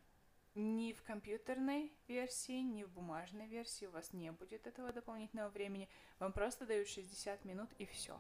ни 0.56 0.93
в 0.93 1.04
компьютерной 1.04 1.91
версии, 2.08 2.62
ни 2.62 2.84
в 2.84 2.89
бумажной 2.89 3.47
версии 3.47 3.86
у 3.86 3.91
вас 3.91 4.13
не 4.13 4.32
будет 4.32 4.67
этого 4.67 4.93
дополнительного 4.93 5.49
времени. 5.49 5.89
Вам 6.19 6.32
просто 6.32 6.65
дают 6.65 6.88
60 6.88 7.43
минут 7.45 7.69
и 7.78 7.86
все. 7.86 8.17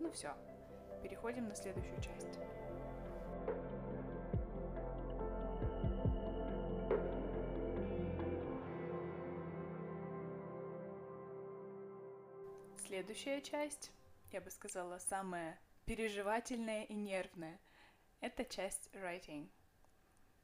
Ну 0.00 0.10
все, 0.10 0.34
переходим 1.02 1.48
на 1.48 1.54
следующую 1.54 2.02
часть. 2.02 2.38
Следующая 12.86 13.40
часть, 13.40 13.92
я 14.32 14.40
бы 14.40 14.50
сказала, 14.50 14.98
самая 14.98 15.58
переживательная 15.84 16.84
и 16.84 16.94
нервная, 16.94 17.58
это 18.20 18.44
часть 18.44 18.88
writing. 18.92 19.48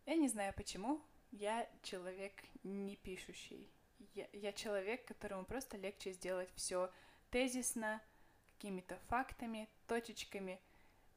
Я 0.06 0.16
не 0.16 0.28
знаю 0.28 0.52
почему, 0.54 1.00
я 1.30 1.68
человек 1.82 2.32
не 2.62 2.96
пишущий. 2.96 3.70
Я, 4.14 4.28
я 4.32 4.52
человек, 4.52 5.04
которому 5.04 5.44
просто 5.44 5.76
легче 5.76 6.12
сделать 6.12 6.50
все 6.54 6.90
тезисно, 7.30 8.02
какими-то 8.56 8.98
фактами, 9.08 9.68
точечками, 9.86 10.60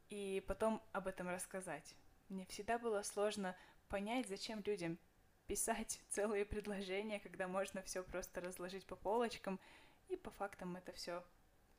и 0.09 0.43
потом 0.47 0.81
об 0.91 1.07
этом 1.07 1.27
рассказать. 1.27 1.95
Мне 2.29 2.45
всегда 2.45 2.77
было 2.77 3.01
сложно 3.01 3.55
понять, 3.89 4.27
зачем 4.27 4.61
людям 4.65 4.97
писать 5.47 5.99
целые 6.09 6.45
предложения, 6.45 7.19
когда 7.19 7.47
можно 7.47 7.81
все 7.81 8.03
просто 8.03 8.41
разложить 8.41 8.85
по 8.85 8.95
полочкам 8.95 9.59
и 10.07 10.15
по 10.15 10.29
фактам 10.31 10.75
это 10.75 10.91
все 10.93 11.23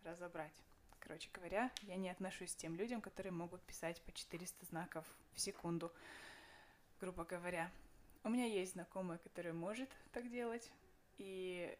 разобрать. 0.02 0.64
Короче 1.06 1.28
говоря, 1.32 1.70
я 1.82 1.96
не 1.96 2.08
отношусь 2.08 2.54
к 2.54 2.56
тем 2.56 2.76
людям, 2.76 3.00
которые 3.00 3.32
могут 3.32 3.62
писать 3.62 4.00
по 4.02 4.12
400 4.12 4.64
знаков 4.66 5.04
в 5.34 5.40
секунду, 5.40 5.92
грубо 6.98 7.24
говоря. 7.24 7.70
У 8.22 8.30
меня 8.30 8.46
есть 8.46 8.72
знакомая, 8.72 9.18
которая 9.18 9.52
может 9.52 9.90
так 10.12 10.30
делать, 10.30 10.70
и 11.18 11.76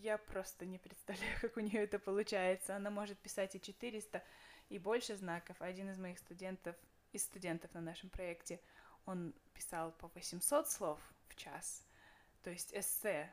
я 0.00 0.16
просто 0.16 0.64
не 0.64 0.78
представляю, 0.78 1.36
как 1.40 1.56
у 1.58 1.60
нее 1.60 1.82
это 1.82 1.98
получается. 1.98 2.74
Она 2.74 2.90
может 2.90 3.18
писать 3.18 3.54
и 3.54 3.60
400, 3.60 4.24
и 4.70 4.78
больше 4.78 5.16
знаков. 5.16 5.60
Один 5.60 5.90
из 5.90 5.98
моих 5.98 6.18
студентов, 6.18 6.74
из 7.12 7.24
студентов 7.24 7.72
на 7.74 7.82
нашем 7.82 8.08
проекте, 8.08 8.60
он 9.04 9.34
писал 9.52 9.92
по 9.92 10.08
800 10.08 10.70
слов 10.70 11.00
в 11.28 11.36
час, 11.36 11.84
то 12.42 12.50
есть 12.50 12.72
эссе 12.72 13.32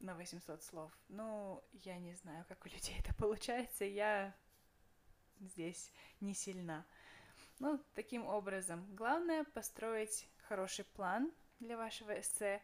на 0.00 0.14
800 0.14 0.62
слов. 0.62 0.92
Ну, 1.08 1.62
я 1.72 1.98
не 1.98 2.14
знаю, 2.14 2.44
как 2.48 2.64
у 2.66 2.68
людей 2.68 2.96
это 2.98 3.14
получается, 3.14 3.84
я 3.84 4.34
здесь 5.40 5.92
не 6.20 6.34
сильна. 6.34 6.84
Ну, 7.58 7.78
таким 7.94 8.26
образом, 8.26 8.86
главное 8.94 9.44
построить 9.44 10.28
хороший 10.48 10.84
план 10.84 11.30
для 11.60 11.76
вашего 11.76 12.18
эссе 12.18 12.62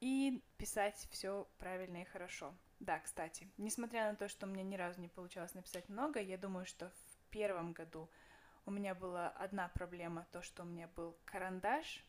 и 0.00 0.42
писать 0.56 1.06
все 1.10 1.46
правильно 1.58 2.02
и 2.02 2.04
хорошо. 2.04 2.54
Да, 2.80 2.98
кстати, 3.00 3.50
несмотря 3.56 4.10
на 4.10 4.16
то, 4.16 4.28
что 4.28 4.46
мне 4.46 4.62
ни 4.62 4.76
разу 4.76 5.00
не 5.00 5.08
получалось 5.08 5.54
написать 5.54 5.88
много, 5.88 6.20
я 6.20 6.36
думаю, 6.36 6.66
что 6.66 6.90
в 6.90 7.30
первом 7.30 7.72
году 7.72 8.10
у 8.66 8.70
меня 8.70 8.94
была 8.94 9.28
одна 9.28 9.68
проблема, 9.68 10.26
то, 10.32 10.42
что 10.42 10.62
у 10.62 10.66
меня 10.66 10.88
был 10.88 11.16
карандаш. 11.24 12.04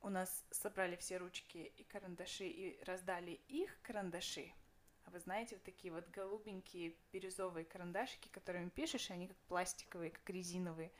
У 0.00 0.10
нас 0.10 0.44
собрали 0.50 0.96
все 0.96 1.16
ручки 1.16 1.72
и 1.76 1.84
карандаши 1.84 2.46
и 2.46 2.84
раздали 2.84 3.40
их 3.48 3.80
карандаши. 3.82 4.52
А 5.04 5.10
вы 5.10 5.20
знаете, 5.20 5.56
вот 5.56 5.64
такие 5.64 5.92
вот 5.92 6.08
голубенькие 6.10 6.94
бирюзовые 7.12 7.64
карандашики, 7.64 8.28
которыми 8.28 8.68
пишешь, 8.68 9.10
и 9.10 9.14
они 9.14 9.26
как 9.26 9.36
пластиковые, 9.48 10.10
как 10.10 10.28
резиновые. 10.28 10.92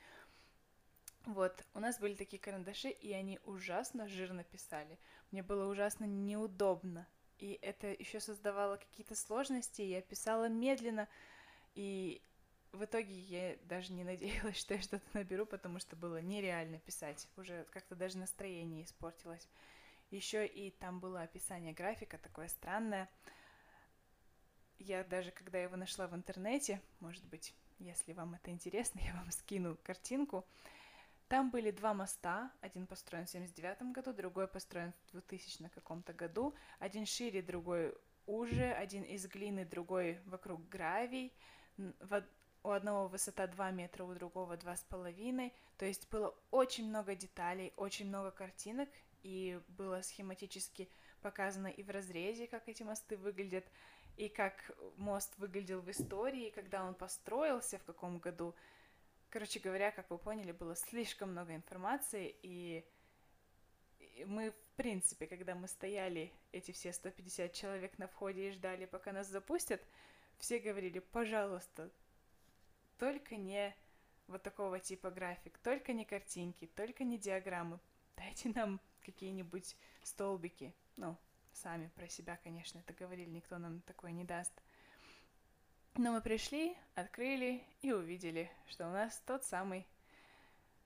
Вот, 1.27 1.63
у 1.75 1.81
нас 1.81 1.99
были 1.99 2.15
такие 2.15 2.41
карандаши, 2.41 2.89
и 2.89 3.13
они 3.13 3.39
ужасно 3.45 4.09
жирно 4.09 4.45
писали. 4.45 4.99
Мне 5.31 5.43
было 5.43 5.71
ужасно 5.71 6.05
неудобно. 6.07 7.07
И 7.39 7.59
это 7.61 7.89
еще 7.89 8.19
создавало 8.19 8.79
какие-то 8.79 9.15
сложности, 9.15 9.83
я 9.83 10.01
писала 10.01 10.49
медленно, 10.49 11.07
и 11.75 12.23
в 12.72 12.85
итоге 12.85 13.14
я 13.14 13.57
даже 13.64 13.92
не 13.92 14.04
надеялась, 14.04 14.57
что 14.59 14.74
я 14.74 14.83
что-то 14.83 15.04
наберу, 15.14 15.46
потому 15.46 15.78
что 15.78 15.96
было 15.96 16.20
нереально 16.20 16.78
писать. 16.78 17.28
Уже 17.37 17.64
как-то 17.70 17.94
даже 17.94 18.18
настроение 18.18 18.85
испортилось. 18.85 19.48
Еще 20.11 20.46
и 20.46 20.70
там 20.70 21.00
было 21.00 21.22
описание 21.22 21.72
графика 21.72 22.18
такое 22.18 22.48
странное. 22.48 23.09
Я 24.78 25.04
даже, 25.04 25.31
когда 25.31 25.59
его 25.59 25.76
нашла 25.76 26.07
в 26.07 26.14
интернете, 26.14 26.81
может 27.00 27.24
быть, 27.26 27.54
если 27.78 28.12
вам 28.12 28.35
это 28.35 28.50
интересно, 28.50 29.00
я 29.04 29.14
вам 29.14 29.31
скину 29.31 29.76
картинку. 29.83 30.46
Там 31.28 31.50
были 31.50 31.70
два 31.70 31.92
моста, 31.92 32.50
один 32.62 32.87
построен 32.87 33.26
в 33.26 33.31
79 33.31 33.92
году, 33.92 34.14
другой 34.14 34.48
построен 34.48 34.94
в 35.09 35.12
2000 35.12 35.68
каком-то 35.68 36.14
году, 36.14 36.54
один 36.78 37.04
шире, 37.04 37.42
другой 37.42 37.94
уже, 38.24 38.72
один 38.72 39.02
из 39.02 39.26
глины, 39.26 39.66
другой 39.66 40.20
вокруг 40.24 40.66
гравий, 40.70 41.35
у 42.68 42.72
одного 42.72 43.09
высота 43.09 43.46
2 43.46 43.70
метра, 43.70 44.04
у 44.04 44.14
другого 44.14 44.57
2,5. 44.57 45.52
То 45.76 45.87
есть 45.87 46.09
было 46.11 46.35
очень 46.50 46.88
много 46.88 47.14
деталей, 47.14 47.72
очень 47.76 48.09
много 48.09 48.31
картинок, 48.31 48.88
и 49.22 49.61
было 49.68 50.02
схематически 50.02 50.88
показано 51.22 51.68
и 51.68 51.83
в 51.83 51.90
разрезе, 51.90 52.46
как 52.46 52.68
эти 52.68 52.83
мосты 52.83 53.16
выглядят, 53.16 53.64
и 54.16 54.28
как 54.28 54.70
мост 54.96 55.37
выглядел 55.38 55.81
в 55.81 55.90
истории, 55.90 56.50
когда 56.50 56.85
он 56.85 56.94
построился, 56.94 57.78
в 57.78 57.85
каком 57.85 58.18
году. 58.18 58.54
Короче 59.31 59.61
говоря, 59.61 59.90
как 59.90 60.11
вы 60.11 60.18
поняли, 60.18 60.52
было 60.52 60.74
слишком 60.76 61.33
много 61.33 61.54
информации, 61.54 62.37
и 62.42 62.85
мы, 64.26 64.50
в 64.50 64.76
принципе, 64.76 65.26
когда 65.26 65.54
мы 65.54 65.68
стояли, 65.68 66.33
эти 66.52 66.72
все 66.72 66.92
150 66.92 67.52
человек 67.52 67.98
на 67.98 68.09
входе 68.09 68.48
и 68.48 68.52
ждали, 68.52 68.87
пока 68.87 69.12
нас 69.12 69.28
запустят, 69.28 69.81
все 70.38 70.59
говорили, 70.59 70.98
пожалуйста, 70.98 71.90
только 72.99 73.37
не 73.37 73.75
вот 74.27 74.43
такого 74.43 74.79
типа 74.79 75.11
график, 75.11 75.59
только 75.59 75.93
не 75.93 76.05
картинки, 76.05 76.67
только 76.67 77.05
не 77.05 77.19
диаграммы. 77.19 77.81
Дайте 78.17 78.51
нам 78.51 78.81
какие-нибудь 79.05 79.77
столбики. 80.03 80.75
Ну, 80.97 81.17
сами 81.53 81.91
про 81.97 82.09
себя, 82.09 82.39
конечно, 82.43 82.79
это 82.79 82.93
говорили, 82.93 83.31
никто 83.31 83.59
нам 83.59 83.81
такое 83.83 84.13
не 84.13 84.25
даст. 84.25 84.53
Но 85.95 86.13
мы 86.13 86.21
пришли, 86.21 86.77
открыли 86.95 87.65
и 87.83 87.93
увидели, 87.93 88.51
что 88.69 88.87
у 88.87 88.93
нас 88.93 89.21
тот 89.27 89.45
самый 89.45 89.87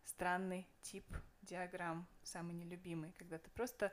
странный 0.04 0.66
тип 0.80 1.04
диаграмм, 1.42 2.06
самый 2.22 2.54
нелюбимый, 2.54 3.12
когда 3.18 3.38
ты 3.38 3.50
просто 3.50 3.92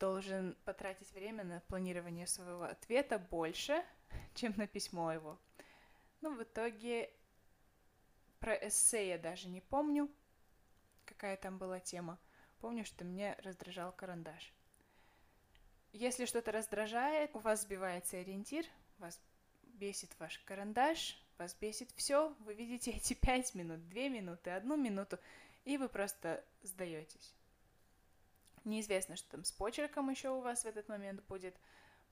должен 0.00 0.56
потратить 0.64 1.12
время 1.12 1.44
на 1.44 1.60
планирование 1.60 2.26
своего 2.26 2.64
ответа 2.64 3.18
больше, 3.18 3.84
чем 4.34 4.54
на 4.56 4.66
письмо 4.66 5.12
его. 5.12 5.38
Ну, 6.20 6.34
в 6.34 6.42
итоге 6.42 7.10
про 8.40 8.54
эссе 8.54 9.08
я 9.08 9.18
даже 9.18 9.48
не 9.48 9.60
помню, 9.60 10.10
какая 11.04 11.36
там 11.36 11.58
была 11.58 11.80
тема. 11.80 12.18
Помню, 12.60 12.84
что 12.84 13.04
мне 13.04 13.36
раздражал 13.42 13.92
карандаш. 13.92 14.52
Если 15.92 16.26
что-то 16.26 16.52
раздражает, 16.52 17.34
у 17.34 17.38
вас 17.38 17.62
сбивается 17.62 18.18
ориентир, 18.18 18.66
вас 18.98 19.20
бесит 19.62 20.10
ваш 20.18 20.38
карандаш, 20.40 21.20
вас 21.38 21.54
бесит 21.54 21.90
все, 21.92 22.34
вы 22.40 22.54
видите 22.54 22.90
эти 22.90 23.14
пять 23.20 23.54
минут, 23.54 23.88
две 23.88 24.08
минуты, 24.08 24.50
одну 24.50 24.76
минуту, 24.76 25.18
и 25.64 25.78
вы 25.78 25.88
просто 25.88 26.44
сдаетесь. 26.62 27.34
Неизвестно, 28.64 29.16
что 29.16 29.30
там 29.30 29.44
с 29.44 29.52
почерком 29.52 30.10
еще 30.10 30.30
у 30.30 30.40
вас 30.40 30.62
в 30.62 30.66
этот 30.66 30.88
момент 30.88 31.22
будет, 31.26 31.56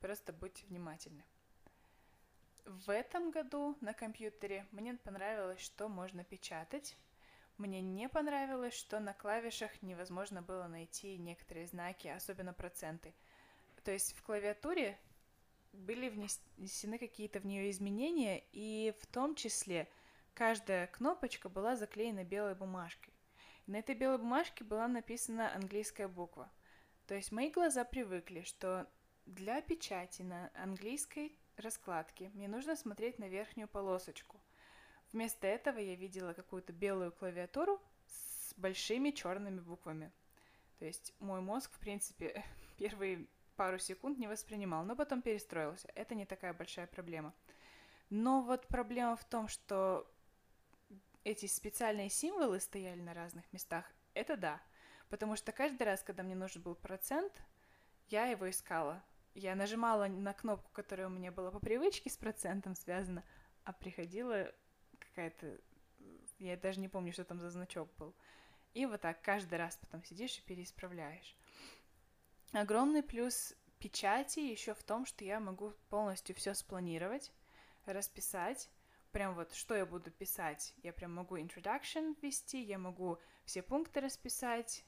просто 0.00 0.32
будьте 0.32 0.64
внимательны. 0.66 1.24
В 2.66 2.90
этом 2.90 3.30
году 3.30 3.78
на 3.80 3.94
компьютере 3.94 4.66
мне 4.72 4.94
понравилось, 4.94 5.60
что 5.60 5.88
можно 5.88 6.24
печатать. 6.24 6.96
Мне 7.58 7.80
не 7.80 8.08
понравилось, 8.08 8.74
что 8.74 8.98
на 8.98 9.14
клавишах 9.14 9.82
невозможно 9.82 10.42
было 10.42 10.66
найти 10.66 11.16
некоторые 11.16 11.68
знаки, 11.68 12.08
особенно 12.08 12.52
проценты. 12.52 13.14
То 13.84 13.92
есть 13.92 14.16
в 14.16 14.22
клавиатуре 14.22 14.98
были 15.72 16.08
внесены 16.08 16.98
какие-то 16.98 17.38
в 17.38 17.46
нее 17.46 17.70
изменения, 17.70 18.42
и 18.52 18.92
в 19.00 19.06
том 19.06 19.36
числе 19.36 19.88
каждая 20.34 20.88
кнопочка 20.88 21.48
была 21.48 21.76
заклеена 21.76 22.24
белой 22.24 22.56
бумажкой. 22.56 23.14
На 23.68 23.78
этой 23.78 23.94
белой 23.94 24.18
бумажке 24.18 24.64
была 24.64 24.88
написана 24.88 25.54
английская 25.54 26.08
буква. 26.08 26.50
То 27.06 27.14
есть 27.14 27.30
мои 27.30 27.48
глаза 27.48 27.84
привыкли, 27.84 28.42
что 28.42 28.88
для 29.24 29.60
печати 29.60 30.22
на 30.22 30.50
английской 30.54 31.38
раскладки 31.58 32.30
мне 32.34 32.48
нужно 32.48 32.76
смотреть 32.76 33.18
на 33.18 33.28
верхнюю 33.28 33.68
полосочку. 33.68 34.40
Вместо 35.12 35.46
этого 35.46 35.78
я 35.78 35.94
видела 35.94 36.32
какую-то 36.32 36.72
белую 36.72 37.12
клавиатуру 37.12 37.80
с 38.06 38.54
большими 38.56 39.10
черными 39.10 39.60
буквами. 39.60 40.12
То 40.78 40.84
есть 40.84 41.14
мой 41.20 41.40
мозг, 41.40 41.72
в 41.72 41.78
принципе, 41.78 42.44
первые 42.76 43.26
пару 43.56 43.78
секунд 43.78 44.18
не 44.18 44.28
воспринимал, 44.28 44.84
но 44.84 44.94
потом 44.94 45.22
перестроился. 45.22 45.88
Это 45.94 46.14
не 46.14 46.26
такая 46.26 46.52
большая 46.52 46.86
проблема. 46.86 47.32
Но 48.10 48.42
вот 48.42 48.66
проблема 48.66 49.16
в 49.16 49.24
том, 49.24 49.48
что 49.48 50.06
эти 51.24 51.46
специальные 51.46 52.10
символы 52.10 52.60
стояли 52.60 53.00
на 53.00 53.14
разных 53.14 53.50
местах, 53.52 53.84
это 54.14 54.36
да. 54.36 54.60
Потому 55.08 55.36
что 55.36 55.52
каждый 55.52 55.84
раз, 55.84 56.02
когда 56.02 56.22
мне 56.22 56.34
нужен 56.34 56.62
был 56.62 56.74
процент, 56.74 57.32
я 58.08 58.26
его 58.26 58.48
искала 58.48 59.02
я 59.36 59.54
нажимала 59.54 60.08
на 60.08 60.32
кнопку, 60.32 60.70
которая 60.72 61.08
у 61.08 61.10
меня 61.10 61.30
была 61.30 61.50
по 61.50 61.60
привычке 61.60 62.08
с 62.08 62.16
процентом 62.16 62.74
связана, 62.74 63.22
а 63.64 63.72
приходила 63.72 64.50
какая-то... 64.98 65.60
Я 66.38 66.56
даже 66.56 66.80
не 66.80 66.88
помню, 66.88 67.12
что 67.12 67.24
там 67.24 67.40
за 67.40 67.50
значок 67.50 67.94
был. 67.96 68.14
И 68.72 68.86
вот 68.86 69.02
так 69.02 69.20
каждый 69.22 69.58
раз 69.58 69.76
потом 69.76 70.04
сидишь 70.04 70.38
и 70.38 70.42
переисправляешь. 70.42 71.36
Огромный 72.52 73.02
плюс 73.02 73.54
печати 73.78 74.40
еще 74.40 74.74
в 74.74 74.82
том, 74.82 75.04
что 75.04 75.24
я 75.24 75.38
могу 75.38 75.72
полностью 75.90 76.34
все 76.34 76.54
спланировать, 76.54 77.32
расписать, 77.84 78.70
прям 79.12 79.34
вот 79.34 79.52
что 79.54 79.74
я 79.74 79.84
буду 79.84 80.10
писать. 80.10 80.74
Я 80.82 80.92
прям 80.92 81.14
могу 81.14 81.36
introduction 81.36 82.16
ввести, 82.22 82.62
я 82.62 82.78
могу 82.78 83.18
все 83.44 83.62
пункты 83.62 84.00
расписать, 84.00 84.84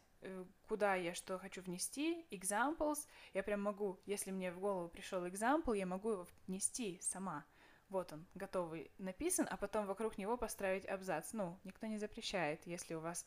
куда 0.67 0.95
я 0.95 1.15
что 1.15 1.39
хочу 1.39 1.63
внести, 1.63 2.27
examples, 2.31 3.07
я 3.35 3.43
прям 3.43 3.63
могу, 3.63 4.01
если 4.07 4.31
мне 4.31 4.53
в 4.53 4.59
голову 4.59 4.89
пришел 4.89 5.25
example, 5.25 5.77
я 5.77 5.87
могу 5.87 6.11
его 6.11 6.29
внести 6.47 6.99
сама. 7.01 7.45
Вот 7.89 8.13
он, 8.13 8.27
готовый, 8.35 8.91
написан, 8.99 9.47
а 9.51 9.57
потом 9.57 9.87
вокруг 9.87 10.19
него 10.19 10.37
поставить 10.37 10.87
абзац. 10.87 11.33
Ну, 11.33 11.59
никто 11.65 11.87
не 11.87 11.99
запрещает, 11.99 12.67
если 12.67 12.95
у 12.95 13.01
вас 13.01 13.25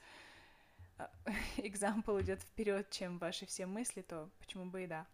а, 0.97 1.09
example 1.57 2.21
идет 2.21 2.41
вперед, 2.41 2.89
чем 2.91 3.17
ваши 3.17 3.45
все 3.45 3.65
мысли, 3.65 4.01
то 4.01 4.29
почему 4.39 4.65
бы 4.65 4.83
и 4.83 4.87
да. 4.87 5.07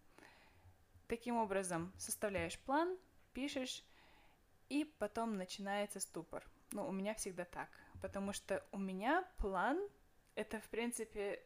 Таким 1.07 1.37
образом, 1.37 1.93
составляешь 1.97 2.59
план, 2.59 2.97
пишешь, 3.33 3.85
и 4.67 4.83
потом 4.83 5.37
начинается 5.37 6.01
ступор. 6.01 6.45
Ну, 6.71 6.85
у 6.85 6.91
меня 6.91 7.13
всегда 7.13 7.45
так, 7.45 7.69
потому 8.01 8.33
что 8.33 8.61
у 8.73 8.77
меня 8.77 9.25
план— 9.37 9.79
это, 10.35 10.59
в 10.59 10.67
принципе, 10.67 11.41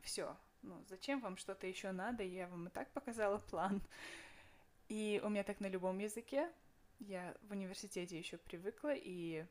все. 0.00 0.36
ну, 0.62 0.84
зачем 0.88 1.20
вам 1.20 1.36
что-то 1.36 1.66
еще 1.66 1.92
надо, 1.92 2.22
я 2.22 2.46
вам 2.48 2.68
и 2.68 2.70
так 2.70 2.90
показала 2.92 3.38
план. 3.38 3.82
И 4.88 5.20
у 5.24 5.28
меня 5.28 5.44
так 5.44 5.60
на 5.60 5.68
любом 5.68 5.98
языке. 5.98 6.50
Я 6.98 7.34
в 7.42 7.52
университете 7.52 8.18
еще 8.18 8.36
привыкла 8.36 8.92
и 8.94 9.46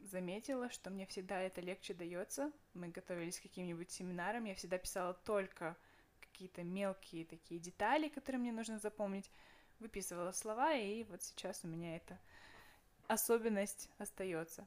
заметила, 0.00 0.70
что 0.70 0.90
мне 0.90 1.06
всегда 1.06 1.40
это 1.40 1.60
легче 1.60 1.94
дается. 1.94 2.52
Мы 2.74 2.88
готовились 2.88 3.38
к 3.40 3.42
каким-нибудь 3.42 3.90
семинарам, 3.90 4.44
я 4.44 4.54
всегда 4.54 4.78
писала 4.78 5.14
только 5.14 5.76
какие-то 6.20 6.62
мелкие 6.62 7.24
такие 7.24 7.58
детали, 7.58 8.08
которые 8.08 8.40
мне 8.40 8.52
нужно 8.52 8.78
запомнить, 8.78 9.30
выписывала 9.80 10.32
слова, 10.32 10.74
и 10.74 11.02
вот 11.04 11.22
сейчас 11.22 11.64
у 11.64 11.68
меня 11.68 11.96
эта 11.96 12.18
особенность 13.08 13.90
остается. 13.98 14.66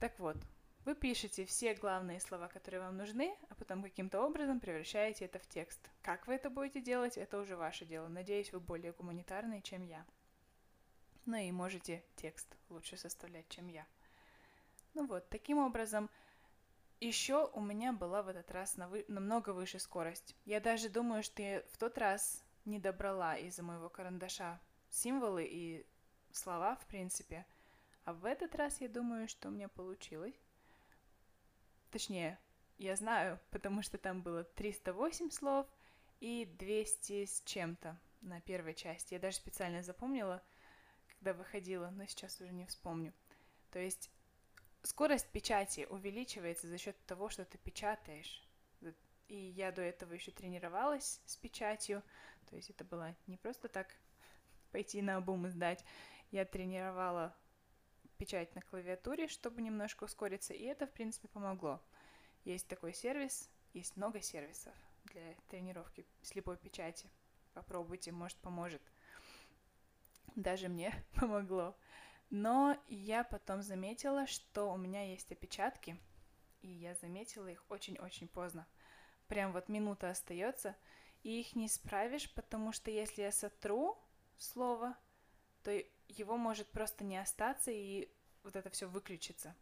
Так 0.00 0.18
вот, 0.18 0.36
вы 0.84 0.94
пишете 0.94 1.44
все 1.44 1.74
главные 1.74 2.20
слова, 2.20 2.48
которые 2.48 2.80
вам 2.80 2.96
нужны, 2.96 3.36
а 3.48 3.54
потом 3.54 3.82
каким-то 3.82 4.22
образом 4.22 4.60
превращаете 4.60 5.26
это 5.26 5.38
в 5.38 5.46
текст. 5.46 5.90
Как 6.02 6.26
вы 6.26 6.34
это 6.34 6.48
будете 6.48 6.80
делать, 6.80 7.18
это 7.18 7.38
уже 7.38 7.56
ваше 7.56 7.84
дело. 7.84 8.08
Надеюсь, 8.08 8.52
вы 8.52 8.60
более 8.60 8.92
гуманитарные, 8.92 9.62
чем 9.62 9.82
я. 9.82 10.06
Ну 11.26 11.36
и 11.36 11.52
можете 11.52 12.02
текст 12.16 12.56
лучше 12.70 12.96
составлять, 12.96 13.48
чем 13.48 13.68
я. 13.68 13.86
Ну 14.94 15.06
вот, 15.06 15.28
таким 15.28 15.58
образом, 15.58 16.08
еще 16.98 17.50
у 17.52 17.60
меня 17.60 17.92
была 17.92 18.22
в 18.22 18.28
этот 18.28 18.50
раз 18.50 18.76
намного 19.08 19.50
выше 19.50 19.78
скорость. 19.78 20.34
Я 20.44 20.60
даже 20.60 20.88
думаю, 20.88 21.22
что 21.22 21.42
я 21.42 21.62
в 21.72 21.76
тот 21.76 21.98
раз 21.98 22.42
не 22.64 22.78
добрала 22.78 23.36
из-за 23.36 23.62
моего 23.62 23.88
карандаша 23.88 24.60
символы 24.88 25.44
и 25.44 25.86
слова, 26.32 26.76
в 26.76 26.86
принципе. 26.86 27.46
А 28.04 28.12
в 28.12 28.24
этот 28.24 28.54
раз 28.54 28.80
я 28.80 28.88
думаю, 28.88 29.28
что 29.28 29.48
у 29.48 29.50
меня 29.52 29.68
получилось. 29.68 30.34
Точнее, 31.90 32.38
я 32.78 32.96
знаю, 32.96 33.38
потому 33.50 33.82
что 33.82 33.98
там 33.98 34.22
было 34.22 34.44
308 34.44 35.30
слов 35.30 35.66
и 36.20 36.46
200 36.58 37.26
с 37.26 37.42
чем-то 37.44 37.98
на 38.20 38.40
первой 38.40 38.74
части. 38.74 39.14
Я 39.14 39.20
даже 39.20 39.36
специально 39.36 39.82
запомнила, 39.82 40.42
когда 41.08 41.34
выходила, 41.34 41.90
но 41.90 42.06
сейчас 42.06 42.40
уже 42.40 42.52
не 42.52 42.66
вспомню. 42.66 43.12
То 43.70 43.78
есть 43.78 44.10
скорость 44.82 45.28
печати 45.28 45.86
увеличивается 45.90 46.68
за 46.68 46.78
счет 46.78 46.96
того, 47.06 47.28
что 47.28 47.44
ты 47.44 47.58
печатаешь. 47.58 48.46
И 49.28 49.36
я 49.36 49.70
до 49.70 49.82
этого 49.82 50.12
еще 50.12 50.32
тренировалась 50.32 51.20
с 51.24 51.36
печатью, 51.36 52.02
то 52.48 52.56
есть 52.56 52.68
это 52.70 52.84
было 52.84 53.14
не 53.28 53.36
просто 53.36 53.68
так 53.68 53.94
пойти 54.72 55.02
на 55.02 55.16
обум 55.16 55.46
и 55.46 55.50
сдать. 55.50 55.84
Я 56.32 56.44
тренировала 56.44 57.34
печать 58.20 58.54
на 58.54 58.60
клавиатуре, 58.60 59.28
чтобы 59.28 59.62
немножко 59.62 60.04
ускориться, 60.04 60.52
и 60.52 60.64
это, 60.64 60.86
в 60.86 60.92
принципе, 60.92 61.26
помогло. 61.28 61.80
Есть 62.44 62.68
такой 62.68 62.92
сервис, 62.92 63.48
есть 63.72 63.96
много 63.96 64.20
сервисов 64.20 64.74
для 65.04 65.34
тренировки 65.48 66.04
слепой 66.20 66.58
печати. 66.58 67.08
Попробуйте, 67.54 68.12
может, 68.12 68.36
поможет. 68.36 68.82
Даже 70.36 70.68
мне 70.68 70.92
помогло. 71.14 71.74
Но 72.28 72.76
я 72.88 73.24
потом 73.24 73.62
заметила, 73.62 74.26
что 74.26 74.70
у 74.70 74.76
меня 74.76 75.02
есть 75.10 75.32
опечатки, 75.32 75.98
и 76.60 76.68
я 76.68 76.94
заметила 76.96 77.48
их 77.48 77.64
очень-очень 77.70 78.28
поздно. 78.28 78.66
Прям 79.28 79.52
вот 79.52 79.70
минута 79.70 80.10
остается, 80.10 80.76
и 81.22 81.40
их 81.40 81.56
не 81.56 81.68
исправишь, 81.68 82.30
потому 82.34 82.72
что 82.72 82.90
если 82.90 83.22
я 83.22 83.32
сотру 83.32 83.98
слово, 84.36 84.94
то 85.62 85.82
его 86.08 86.36
может 86.36 86.68
просто 86.68 87.04
не 87.04 87.16
остаться, 87.16 87.70
и 87.70 88.08
вот 88.42 88.56
это 88.56 88.70
все 88.70 88.88
выключится. 88.88 89.54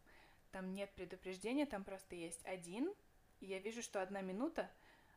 Там 0.51 0.73
нет 0.73 0.91
предупреждения, 0.95 1.65
там 1.65 1.83
просто 1.83 2.15
есть 2.15 2.43
один, 2.45 2.93
и 3.39 3.45
я 3.45 3.59
вижу, 3.59 3.81
что 3.81 4.01
одна 4.01 4.21
минута, 4.21 4.69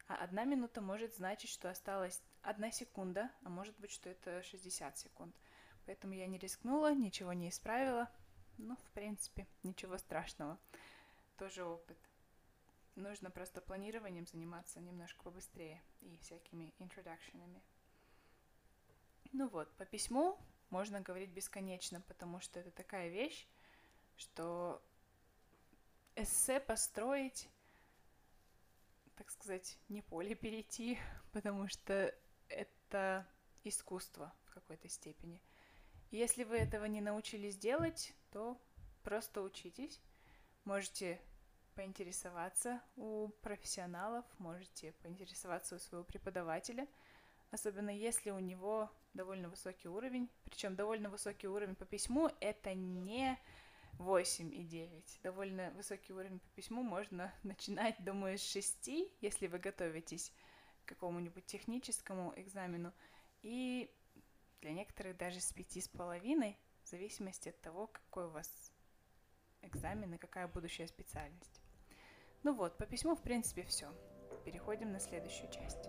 а 0.09 0.17
одна 0.17 0.45
минута 0.45 0.81
может 0.81 1.15
значить, 1.15 1.51
что 1.51 1.71
осталась 1.71 2.21
одна 2.43 2.71
секунда, 2.71 3.31
а 3.45 3.49
может 3.49 3.79
быть, 3.79 3.91
что 3.91 4.11
это 4.11 4.43
60 4.43 4.99
секунд. 4.99 5.35
Поэтому 5.87 6.13
я 6.15 6.27
не 6.27 6.39
рискнула, 6.39 6.95
ничего 6.95 7.33
не 7.33 7.49
исправила. 7.49 8.11
Ну, 8.59 8.77
в 8.77 8.91
принципе, 8.91 9.47
ничего 9.63 9.97
страшного. 9.99 10.59
Тоже 11.39 11.65
опыт. 11.65 11.99
Нужно 12.95 13.31
просто 13.31 13.61
планированием 13.61 14.27
заниматься 14.27 14.81
немножко 14.81 15.23
побыстрее 15.23 15.83
и 16.03 16.19
всякими 16.19 16.75
интродакшенами. 16.79 17.63
Ну 19.33 19.49
вот, 19.49 19.73
по 19.77 19.87
письму 19.87 20.39
можно 20.73 21.03
говорить 21.03 21.31
бесконечно, 21.31 22.01
потому 22.01 22.41
что 22.41 22.59
это 22.59 22.71
такая 22.71 23.09
вещь, 23.11 23.47
что 24.17 24.83
эссе 26.17 26.61
построить, 26.61 27.49
так 29.17 29.31
сказать, 29.31 29.79
не 29.89 30.01
поле 30.01 30.35
перейти, 30.35 30.99
потому 31.33 31.69
что 31.69 32.13
это 32.49 33.27
искусство 33.65 34.35
в 34.47 34.55
какой-то 34.55 34.89
степени. 34.89 35.41
Если 36.11 36.43
вы 36.43 36.57
этого 36.57 36.87
не 36.87 37.03
научились 37.03 37.57
делать, 37.57 38.15
то 38.31 38.59
просто 39.03 39.43
учитесь. 39.43 40.01
Можете 40.65 41.21
поинтересоваться 41.75 42.81
у 42.97 43.29
профессионалов, 43.43 44.25
можете 44.39 44.93
поинтересоваться 45.03 45.77
у 45.77 45.79
своего 45.79 46.05
преподавателя, 46.05 46.87
особенно 47.51 47.91
если 47.91 48.31
у 48.31 48.39
него 48.39 48.91
довольно 49.15 49.49
высокий 49.49 49.89
уровень. 49.89 50.29
Причем 50.45 50.77
довольно 50.77 51.11
высокий 51.11 51.49
уровень 51.49 51.75
по 51.75 51.85
письму 51.85 52.31
это 52.41 52.75
не 52.75 53.39
8 53.99 54.55
и 54.55 54.65
9. 54.65 55.21
Довольно 55.23 55.71
высокий 55.73 56.13
уровень 56.13 56.39
по 56.39 56.49
письму 56.51 56.83
можно 56.83 57.33
начинать, 57.43 57.97
думаю, 58.05 58.39
с 58.39 58.43
6, 58.43 58.89
если 59.21 59.47
вы 59.47 59.59
готовитесь 59.59 60.33
к 60.85 60.89
какому-нибудь 60.89 61.47
техническому 61.47 62.33
экзамену. 62.37 62.93
И 63.43 63.91
для 64.61 64.73
некоторых 64.73 65.17
даже 65.17 65.41
с 65.41 65.53
пяти 65.53 65.81
с 65.81 65.89
половиной, 65.89 66.59
в 66.85 66.89
зависимости 66.89 67.49
от 67.49 67.61
того, 67.61 67.87
какой 67.87 68.27
у 68.27 68.31
вас 68.31 68.73
экзамен 69.63 70.15
и 70.15 70.19
какая 70.19 70.49
будущая 70.49 70.87
специальность. 70.87 71.61
Ну 72.43 72.55
вот, 72.55 72.77
по 72.77 72.87
письму, 72.87 73.15
в 73.15 73.23
принципе, 73.23 73.63
все. 73.63 73.93
Переходим 74.45 74.93
на 74.93 74.99
следующую 74.99 75.51
часть. 75.53 75.89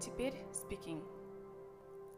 Теперь 0.00 0.34
speaking. 0.52 1.04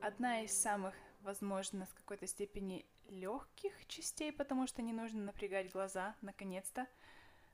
Одна 0.00 0.42
из 0.42 0.52
самых, 0.52 0.94
возможно, 1.20 1.86
в 1.86 1.94
какой-то 1.94 2.26
степени 2.26 2.86
легких 3.08 3.72
частей, 3.86 4.32
потому 4.32 4.66
что 4.66 4.82
не 4.82 4.92
нужно 4.92 5.22
напрягать 5.22 5.72
глаза, 5.72 6.16
наконец-то– 6.22 6.86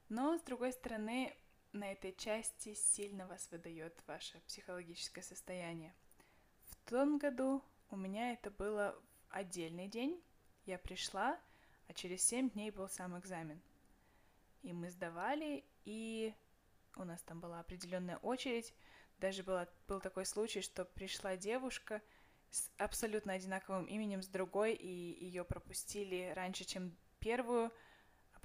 но, 0.09 0.39
с 0.39 0.43
другой 0.43 0.73
стороны, 0.73 1.35
на 1.73 1.93
этой 1.93 2.15
части 2.15 2.73
сильно 2.75 3.27
вас 3.27 3.51
выдает 3.51 4.03
ваше 4.07 4.41
психологическое 4.47 5.23
состояние. 5.23 5.95
В 6.65 6.91
том 6.91 7.19
году 7.19 7.63
у 7.91 7.97
меня 7.97 8.33
это 8.33 8.51
было 8.51 8.99
отдельный 9.29 9.87
день. 9.87 10.23
Я 10.65 10.79
пришла, 10.79 11.39
а 11.89 11.93
через 11.93 12.23
7 12.25 12.51
дней 12.51 12.71
был 12.71 12.89
сам 12.89 13.19
экзамен. 13.19 13.61
И 14.63 14.73
мы 14.73 14.91
сдавали, 14.91 15.65
и 15.85 16.35
у 16.97 17.05
нас 17.05 17.21
там 17.23 17.41
была 17.41 17.61
определенная 17.61 18.17
очередь. 18.19 18.75
Даже 19.19 19.43
была, 19.43 19.69
был 19.87 20.01
такой 20.01 20.25
случай, 20.25 20.61
что 20.61 20.85
пришла 20.85 21.37
девушка 21.37 22.03
с 22.51 22.71
абсолютно 22.79 23.33
одинаковым 23.33 23.85
именем 23.85 24.23
с 24.23 24.29
другой, 24.29 24.75
и 24.75 25.25
ее 25.25 25.45
пропустили 25.45 26.33
раньше, 26.35 26.65
чем 26.65 26.97
первую– 27.21 27.73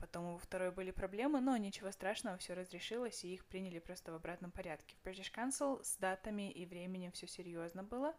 Потом 0.04 0.34
у 0.34 0.38
второй 0.38 0.72
были 0.72 0.92
проблемы, 0.92 1.40
но 1.40 1.56
ничего 1.56 1.90
страшного, 1.90 2.38
все 2.38 2.56
разрешилось, 2.56 3.24
и 3.24 3.34
их 3.34 3.46
приняли 3.46 3.80
просто 3.80 4.12
в 4.12 4.16
обратном 4.16 4.52
порядке. 4.52 4.98
В 4.98 5.08
British 5.08 5.32
Council 5.34 5.82
с 5.82 5.96
датами 5.96 6.52
и 6.52 6.66
временем 6.66 7.14
все 7.14 7.26
серьезно 7.26 7.84
было. 7.84 8.14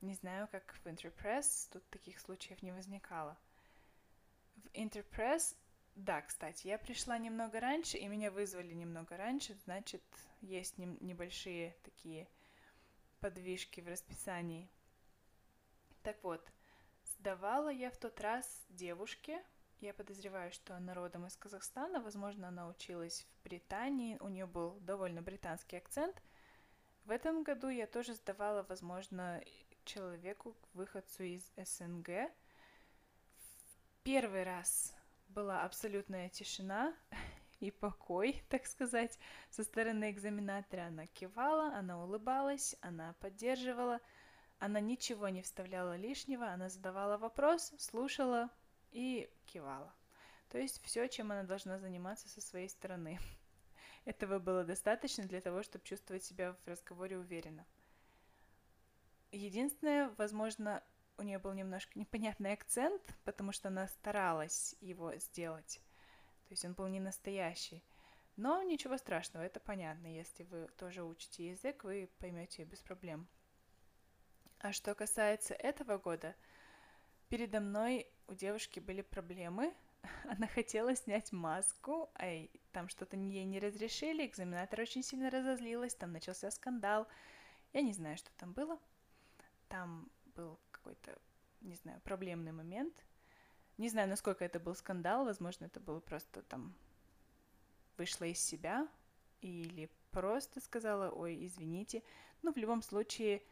Не 0.00 0.14
знаю, 0.14 0.48
как 0.50 0.74
в 0.74 0.86
Interpress, 0.88 1.68
тут 1.70 1.88
таких 1.90 2.18
случаев 2.18 2.60
не 2.62 2.72
возникало. 2.72 3.38
В 4.56 4.66
Interpress, 4.72 5.54
да, 5.94 6.22
кстати, 6.22 6.66
я 6.66 6.78
пришла 6.78 7.18
немного 7.18 7.60
раньше, 7.60 7.98
и 7.98 8.08
меня 8.08 8.30
вызвали 8.30 8.74
немного 8.74 9.16
раньше, 9.16 9.54
значит, 9.64 10.02
есть 10.40 10.76
не, 10.76 10.86
небольшие 11.00 11.76
такие 11.84 12.28
подвижки 13.20 13.80
в 13.80 13.88
расписании. 13.88 14.68
Так 16.02 16.22
вот, 16.22 16.44
сдавала 17.04 17.68
я 17.68 17.90
в 17.90 17.96
тот 17.96 18.20
раз 18.20 18.64
девушке, 18.70 19.42
я 19.80 19.94
подозреваю, 19.94 20.50
что 20.50 20.74
она 20.74 20.94
родом 20.94 21.26
из 21.26 21.36
Казахстана, 21.36 22.00
возможно, 22.00 22.48
она 22.48 22.68
училась 22.68 23.22
в 23.22 23.44
Британии, 23.44 24.18
у 24.20 24.28
нее 24.28 24.46
был 24.46 24.78
довольно 24.80 25.22
британский 25.22 25.76
акцент. 25.76 26.22
В 27.04 27.10
этом 27.10 27.42
году 27.44 27.68
я 27.68 27.86
тоже 27.86 28.14
сдавала, 28.14 28.64
возможно, 28.68 29.42
человеку, 29.84 30.56
выходцу 30.72 31.22
из 31.22 31.52
СНГ. 31.56 32.32
Первый 34.02 34.42
раз 34.42 34.94
была 35.34 35.64
абсолютная 35.64 36.28
тишина 36.28 36.94
и 37.60 37.70
покой, 37.70 38.42
так 38.48 38.66
сказать, 38.66 39.18
со 39.50 39.64
стороны 39.64 40.10
экзаменатора. 40.10 40.86
Она 40.86 41.06
кивала, 41.08 41.76
она 41.76 42.02
улыбалась, 42.02 42.76
она 42.80 43.14
поддерживала, 43.20 44.00
Она 44.60 44.80
ничего 44.80 45.28
не 45.28 45.42
вставляла 45.42 45.96
лишнего, 45.96 46.46
она 46.46 46.68
задавала 46.68 47.18
вопрос, 47.18 47.74
слушала 47.78 48.48
и 48.92 49.28
кивала. 49.46 49.92
То 50.48 50.58
есть 50.58 50.80
все, 50.84 51.08
чем 51.08 51.32
она 51.32 51.42
должна 51.42 51.78
заниматься 51.78 52.28
со 52.28 52.40
своей 52.40 52.68
стороны. 52.68 53.18
Этого 54.04 54.38
было 54.38 54.62
достаточно 54.64 55.24
для 55.24 55.40
того, 55.40 55.62
чтобы 55.64 55.84
чувствовать 55.84 56.22
себя 56.24 56.52
в 56.64 56.68
разговоре 56.68 57.18
уверенно. 57.18 57.66
Единственное, 59.32 60.10
возможно, 60.16 60.82
у 61.16 61.22
нее 61.22 61.38
был 61.38 61.52
немножко 61.52 61.98
непонятный 61.98 62.52
акцент, 62.52 63.02
потому 63.24 63.52
что 63.52 63.68
она 63.68 63.86
старалась 63.88 64.74
его 64.80 65.14
сделать. 65.16 65.80
То 66.48 66.52
есть 66.52 66.64
он 66.64 66.74
был 66.74 66.88
не 66.88 67.00
настоящий. 67.00 67.84
Но 68.36 68.62
ничего 68.62 68.96
страшного, 68.96 69.44
это 69.44 69.60
понятно. 69.60 70.08
Если 70.08 70.42
вы 70.44 70.66
тоже 70.76 71.04
учите 71.04 71.50
язык, 71.50 71.84
вы 71.84 72.10
поймете 72.18 72.64
без 72.64 72.80
проблем. 72.80 73.28
А 74.58 74.72
что 74.72 74.94
касается 74.94 75.54
этого 75.54 75.98
года, 75.98 76.34
передо 77.28 77.60
мной 77.60 78.08
у 78.26 78.34
девушки 78.34 78.80
были 78.80 79.02
проблемы. 79.02 79.72
Она 80.28 80.48
хотела 80.48 80.96
снять 80.96 81.32
маску, 81.32 82.10
а 82.14 82.48
там 82.72 82.88
что-то 82.88 83.16
ей 83.16 83.44
не 83.44 83.60
разрешили, 83.60 84.26
экзаменатор 84.26 84.80
очень 84.80 85.02
сильно 85.02 85.30
разозлилась, 85.30 85.94
там 85.94 86.12
начался 86.12 86.50
скандал. 86.50 87.06
Я 87.72 87.82
не 87.82 87.92
знаю, 87.92 88.16
что 88.16 88.30
там 88.36 88.52
было. 88.52 88.78
Там 89.68 90.10
был 90.34 90.58
какой-то, 90.84 91.18
не 91.62 91.74
знаю, 91.76 92.00
проблемный 92.02 92.52
момент. 92.52 92.94
Не 93.78 93.88
знаю, 93.88 94.08
насколько 94.08 94.44
это 94.44 94.60
был 94.60 94.74
скандал, 94.74 95.24
возможно, 95.24 95.64
это 95.64 95.80
было 95.80 96.00
просто 96.00 96.42
там 96.42 96.74
вышла 97.96 98.24
из 98.26 98.38
себя 98.38 98.86
или 99.40 99.90
просто 100.10 100.60
сказала, 100.60 101.10
ой, 101.10 101.46
извините. 101.46 102.02
Но 102.42 102.52
в 102.52 102.56
любом 102.56 102.82
случае 102.82 103.42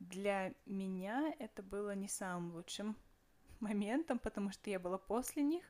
для 0.00 0.52
меня 0.66 1.32
это 1.38 1.62
было 1.62 1.94
не 1.94 2.08
самым 2.08 2.54
лучшим 2.54 2.96
моментом, 3.60 4.18
потому 4.18 4.50
что 4.50 4.68
я 4.68 4.80
была 4.80 4.98
после 4.98 5.42
них, 5.42 5.64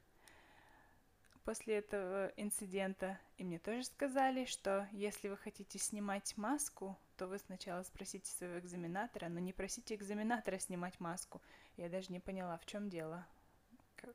после 1.45 1.79
этого 1.79 2.33
инцидента, 2.37 3.19
и 3.39 3.45
мне 3.45 3.59
тоже 3.59 3.85
сказали, 3.85 4.45
что 4.45 4.89
если 4.93 5.29
вы 5.29 5.37
хотите 5.37 5.79
снимать 5.79 6.37
маску, 6.37 6.99
то 7.17 7.27
вы 7.27 7.39
сначала 7.39 7.83
спросите 7.83 8.31
своего 8.31 8.59
экзаменатора, 8.59 9.29
но 9.29 9.41
не 9.41 9.53
просите 9.53 9.95
экзаменатора 9.95 10.59
снимать 10.59 10.99
маску. 11.01 11.43
Я 11.77 11.89
даже 11.89 12.13
не 12.13 12.21
поняла, 12.21 12.59
в 12.59 12.67
чем 12.67 12.89
дело. 12.89 13.27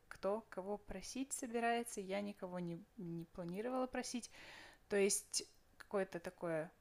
Кто 0.07 0.41
кого 0.49 0.77
просить 0.77 1.31
собирается, 1.33 2.01
я 2.01 2.21
никого 2.21 2.59
не, 2.59 2.83
не 2.97 3.25
планировала 3.25 3.85
просить. 3.87 4.31
То 4.89 4.97
есть 4.97 5.43
какое-то 5.77 6.19
такое 6.19 6.71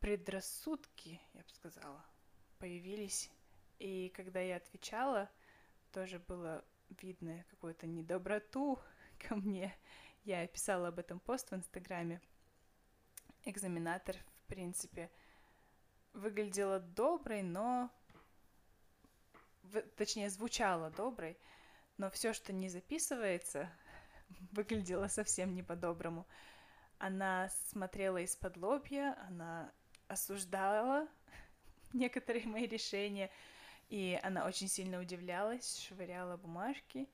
предрассудки, 0.00 1.20
я 1.34 1.42
бы 1.42 1.48
сказала, 1.50 2.04
появились. 2.58 3.30
И 3.78 4.12
когда 4.16 4.40
я 4.40 4.56
отвечала, 4.56 5.30
тоже 5.92 6.18
было 6.18 6.64
видно 7.00 7.44
какую-то 7.50 7.86
недоброту 7.86 8.78
ко 9.28 9.34
мне. 9.36 9.76
Я 10.24 10.46
писала 10.46 10.88
об 10.88 10.98
этом 10.98 11.20
пост 11.20 11.50
в 11.50 11.54
Инстаграме. 11.54 12.20
Экзаменатор, 13.44 14.16
в 14.16 14.42
принципе, 14.48 15.10
выглядела 16.12 16.80
доброй, 16.80 17.42
но... 17.42 17.90
Точнее, 19.96 20.30
звучала 20.30 20.90
доброй, 20.90 21.38
но 21.98 22.10
все, 22.10 22.32
что 22.32 22.52
не 22.54 22.68
записывается, 22.70 23.70
выглядело 24.52 25.08
совсем 25.08 25.54
не 25.54 25.62
по-доброму. 25.62 26.26
Она 26.98 27.48
смотрела 27.70 28.18
из-под 28.18 28.56
лобья, 28.56 29.16
она 29.28 29.70
осуждала 30.08 31.06
некоторые 31.92 32.46
мои 32.46 32.66
решения, 32.66 33.30
и 33.88 34.18
она 34.22 34.46
очень 34.46 34.68
сильно 34.68 35.00
удивлялась, 35.00 35.78
швыряла 35.80 36.36
бумажки 36.36 37.08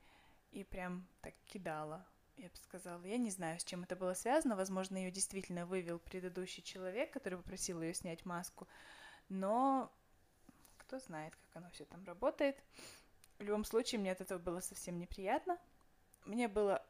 и 0.55 0.63
прям 0.63 1.05
так 1.21 1.33
кидала. 1.45 2.05
Я 2.37 2.47
бы 2.49 2.55
сказала, 2.55 3.03
я 3.03 3.17
не 3.17 3.29
знаю, 3.29 3.59
с 3.59 3.63
чем 3.63 3.83
это 3.83 3.95
было 3.95 4.13
связано. 4.13 4.55
Возможно, 4.55 4.97
ее 4.97 5.11
действительно 5.11 5.65
вывел 5.65 5.99
предыдущий 5.99 6.63
человек, 6.63 7.11
который 7.11 7.37
попросил 7.37 7.81
ее 7.81 7.93
снять 7.93 8.25
маску. 8.25 8.67
Но 9.29 9.91
кто 10.77 10.99
знает, 10.99 11.35
как 11.35 11.57
оно 11.57 11.69
все 11.71 11.85
там 11.85 12.03
работает. 12.05 12.57
В 13.37 13.43
любом 13.43 13.65
случае, 13.65 13.99
мне 13.99 14.11
от 14.11 14.21
этого 14.21 14.39
было 14.39 14.61
совсем 14.61 14.97
неприятно. 14.97 15.57
Мне 16.25 16.47
было 16.47 16.85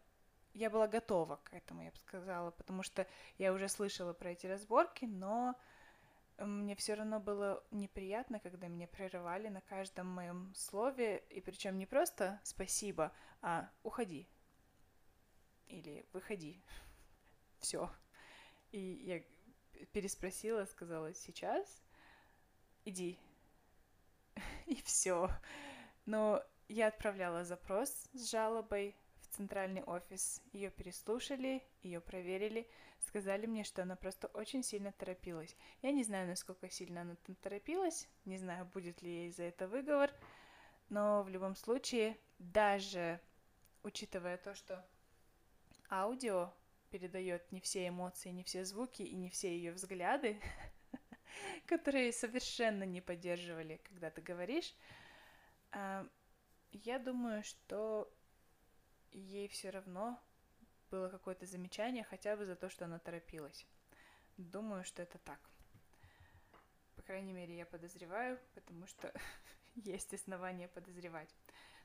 я 0.54 0.70
была 0.70 0.88
готова 0.88 1.36
к 1.44 1.54
этому, 1.54 1.82
я 1.84 1.92
бы 1.92 1.98
сказала, 1.98 2.52
потому 2.52 2.82
что 2.82 3.06
я 3.38 3.52
уже 3.52 3.68
слышала 3.68 4.14
про 4.14 4.30
эти 4.32 4.48
разборки, 4.48 5.04
но 5.04 5.56
мне 6.38 6.76
все 6.76 6.96
равно 6.96 7.20
было 7.20 7.64
неприятно, 7.72 8.40
когда 8.40 8.68
меня 8.68 8.88
прерывали 8.88 9.48
на 9.48 9.62
каждом 9.62 10.08
моем 10.08 10.54
слове, 10.56 11.24
и 11.30 11.42
причем 11.42 11.78
не 11.78 11.86
просто 11.86 12.40
спасибо, 12.44 13.14
а 13.42 13.70
уходи 13.84 14.28
или 15.68 16.06
выходи. 16.14 16.62
Все. 17.60 17.90
И 18.72 18.80
я 18.80 19.86
переспросила, 19.94 20.66
сказала 20.66 21.14
сейчас, 21.14 21.82
иди. 22.84 23.18
И 24.66 24.82
все. 24.82 25.30
Но 26.06 26.44
я 26.68 26.88
отправляла 26.88 27.46
запрос 27.46 27.90
с 28.14 28.30
жалобой 28.30 28.96
центральный 29.36 29.84
офис. 29.84 30.42
Ее 30.54 30.70
переслушали, 30.70 31.62
ее 31.84 32.00
проверили, 32.00 32.68
сказали 33.00 33.46
мне, 33.46 33.64
что 33.64 33.82
она 33.82 33.96
просто 33.96 34.28
очень 34.28 34.64
сильно 34.64 34.92
торопилась. 34.92 35.56
Я 35.82 35.92
не 35.92 36.04
знаю, 36.04 36.28
насколько 36.28 36.70
сильно 36.70 37.02
она 37.02 37.16
там 37.26 37.36
торопилась, 37.36 38.08
не 38.26 38.38
знаю, 38.38 38.66
будет 38.66 39.02
ли 39.02 39.10
ей 39.10 39.32
за 39.32 39.44
это 39.44 39.68
выговор, 39.68 40.12
но 40.90 41.24
в 41.24 41.30
любом 41.30 41.56
случае, 41.56 42.18
даже 42.40 43.20
учитывая 43.84 44.38
то, 44.38 44.56
что 44.56 44.86
аудио 45.90 46.54
передает 46.90 47.52
не 47.52 47.60
все 47.60 47.88
эмоции, 47.88 48.30
не 48.30 48.44
все 48.44 48.64
звуки 48.64 49.02
и 49.02 49.16
не 49.16 49.30
все 49.30 49.50
ее 49.50 49.74
взгляды, 49.74 50.40
которые 51.66 52.14
совершенно 52.14 52.84
не 52.84 53.02
поддерживали, 53.02 53.82
когда 53.84 54.10
ты 54.10 54.22
говоришь, 54.22 54.74
а, 55.72 56.08
я 56.72 57.00
думаю, 57.00 57.44
что 57.44 58.12
ей 59.20 59.48
все 59.48 59.70
равно 59.70 60.20
было 60.92 61.10
какое-то 61.10 61.46
замечание 61.46 62.04
хотя 62.04 62.36
бы 62.36 62.46
за 62.46 62.56
то, 62.56 62.70
что 62.70 62.86
она 62.86 63.00
торопилась. 63.00 63.66
Думаю, 64.38 64.84
что 64.84 65.02
это 65.02 65.18
так. 65.20 65.40
По 66.96 67.02
крайней 67.02 67.34
мере, 67.34 67.58
я 67.58 67.66
подозреваю, 67.66 68.40
потому 68.54 68.88
что 68.88 69.14
есть 69.76 70.14
основания 70.14 70.68
подозревать. 70.68 71.34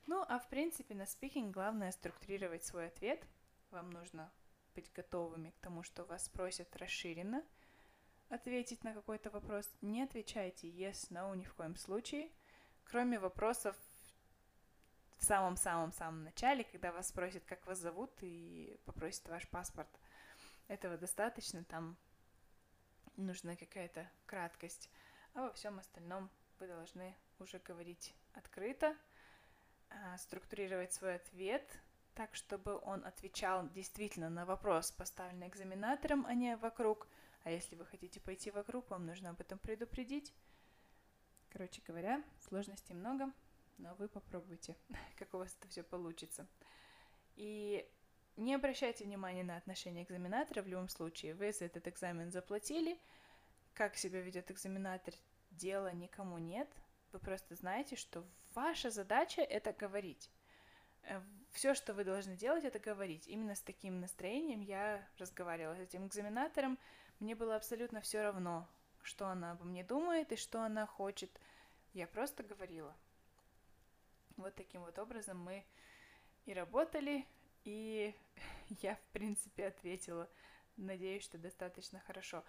Ну, 0.07 0.25
а 0.29 0.39
в 0.39 0.49
принципе 0.49 0.95
на 0.95 1.03
speaking 1.03 1.51
главное 1.51 1.93
структурировать 1.93 2.65
свой 2.65 2.87
ответ. 2.87 3.25
Вам 3.71 3.91
нужно 3.91 4.33
быть 4.75 4.91
готовыми 4.93 5.51
к 5.51 5.59
тому, 5.61 5.83
что 5.83 6.05
вас 6.05 6.25
спросят 6.25 6.75
расширенно 6.77 7.45
ответить 8.29 8.85
на 8.85 8.95
какой-то 8.95 9.31
вопрос. 9.31 9.69
Не 9.81 10.03
отвечайте 10.03 10.69
yes, 10.69 11.11
no 11.11 11.37
ни 11.37 11.45
в 11.45 11.55
коем 11.55 11.77
случае. 11.77 12.31
Кроме 12.85 13.19
вопросов 13.19 13.77
в 15.21 15.25
самом-самом-самом 15.25 16.25
начале, 16.25 16.65
когда 16.65 16.93
вас 16.93 17.09
спросят, 17.09 17.45
как 17.45 17.67
вас 17.67 17.79
зовут, 17.79 18.11
и 18.23 18.81
попросят 18.87 19.29
ваш 19.29 19.47
паспорт. 19.49 19.89
Этого 20.67 20.97
достаточно, 20.97 21.63
там 21.65 21.97
нужна 23.17 23.55
какая-то 23.55 24.09
краткость. 24.25 24.89
А 25.35 25.43
во 25.43 25.53
всем 25.53 25.79
остальном 25.79 26.31
вы 26.59 26.67
должны 26.67 27.15
уже 27.39 27.59
говорить 27.59 28.15
открыто, 28.33 28.97
а, 29.91 30.17
структурировать 30.17 30.93
свой 30.93 31.17
ответ 31.17 31.71
так, 32.15 32.35
чтобы 32.35 32.79
он 32.79 33.05
отвечал 33.05 33.69
действительно 33.69 34.31
на 34.31 34.47
вопрос, 34.47 34.91
поставленный 34.91 35.49
экзаменатором, 35.49 36.25
а 36.27 36.35
не 36.35 36.57
вокруг. 36.57 37.07
А 37.45 37.51
если 37.51 37.77
вы 37.77 37.85
хотите 37.85 38.21
пойти 38.21 38.51
вокруг, 38.51 38.89
вам 38.91 39.05
нужно 39.05 39.31
об 39.31 39.41
этом 39.41 39.59
предупредить. 39.59 40.35
Короче 41.51 41.83
говоря, 41.87 42.23
сложностей 42.39 42.95
много 42.95 43.31
но 43.81 43.95
вы 43.95 44.09
попробуйте, 44.09 44.77
как 45.19 45.35
у 45.35 45.39
вас 45.39 45.57
это 45.59 45.69
все 45.69 45.83
получится. 45.83 46.47
И 47.37 47.87
не 48.37 48.55
обращайте 48.55 49.05
внимания 49.05 49.45
на 49.45 49.57
отношение 49.57 50.05
экзаменатора 50.05 50.63
в 50.63 50.69
любом 50.69 50.89
случае. 50.89 51.35
Вы 51.35 51.53
за 51.53 51.67
этот 51.67 51.89
экзамен 51.89 52.31
заплатили. 52.31 52.99
Как 53.75 53.97
себя 53.97 54.21
ведет 54.21 54.51
экзаменатор, 54.51 55.15
дела 55.51 55.93
никому 55.93 56.39
нет. 56.39 56.69
Вы 57.13 57.19
просто 57.19 57.55
знаете, 57.55 57.97
что 57.97 58.25
ваша 58.55 58.91
задача 58.91 59.43
это 59.43 59.73
говорить. 59.73 60.31
Э, 61.03 61.21
все, 61.51 61.75
что 61.75 61.95
вы 61.95 62.05
должны 62.05 62.37
делать, 62.37 62.65
это 62.65 62.79
говорить. 62.79 63.27
Именно 63.27 63.55
с 63.55 63.61
таким 63.61 64.01
настроением 64.01 64.61
я 64.61 65.07
разговаривала 65.19 65.75
с 65.75 65.81
этим 65.81 66.07
экзаменатором. 66.07 66.79
Мне 67.19 67.35
было 67.35 67.57
абсолютно 67.57 68.01
все 68.01 68.23
равно, 68.23 68.69
что 69.03 69.27
она 69.27 69.53
обо 69.53 69.65
мне 69.65 69.85
думает 69.85 70.33
и 70.33 70.37
что 70.37 70.63
она 70.63 70.87
хочет. 70.87 71.31
Я 71.93 72.07
просто 72.07 72.43
говорила. 72.43 72.95
Вот 74.41 74.55
таким 74.55 74.83
вот 74.83 74.99
образом 74.99 75.39
мы 75.39 75.65
и 76.47 76.53
работали, 76.53 77.27
и 77.65 78.15
я, 78.83 78.97
в 78.97 79.03
принципе, 79.13 79.67
ответила. 79.67 80.29
Надеюсь, 80.77 81.25
что 81.25 81.39
достаточно 81.39 82.01
хорошо. 82.01 82.45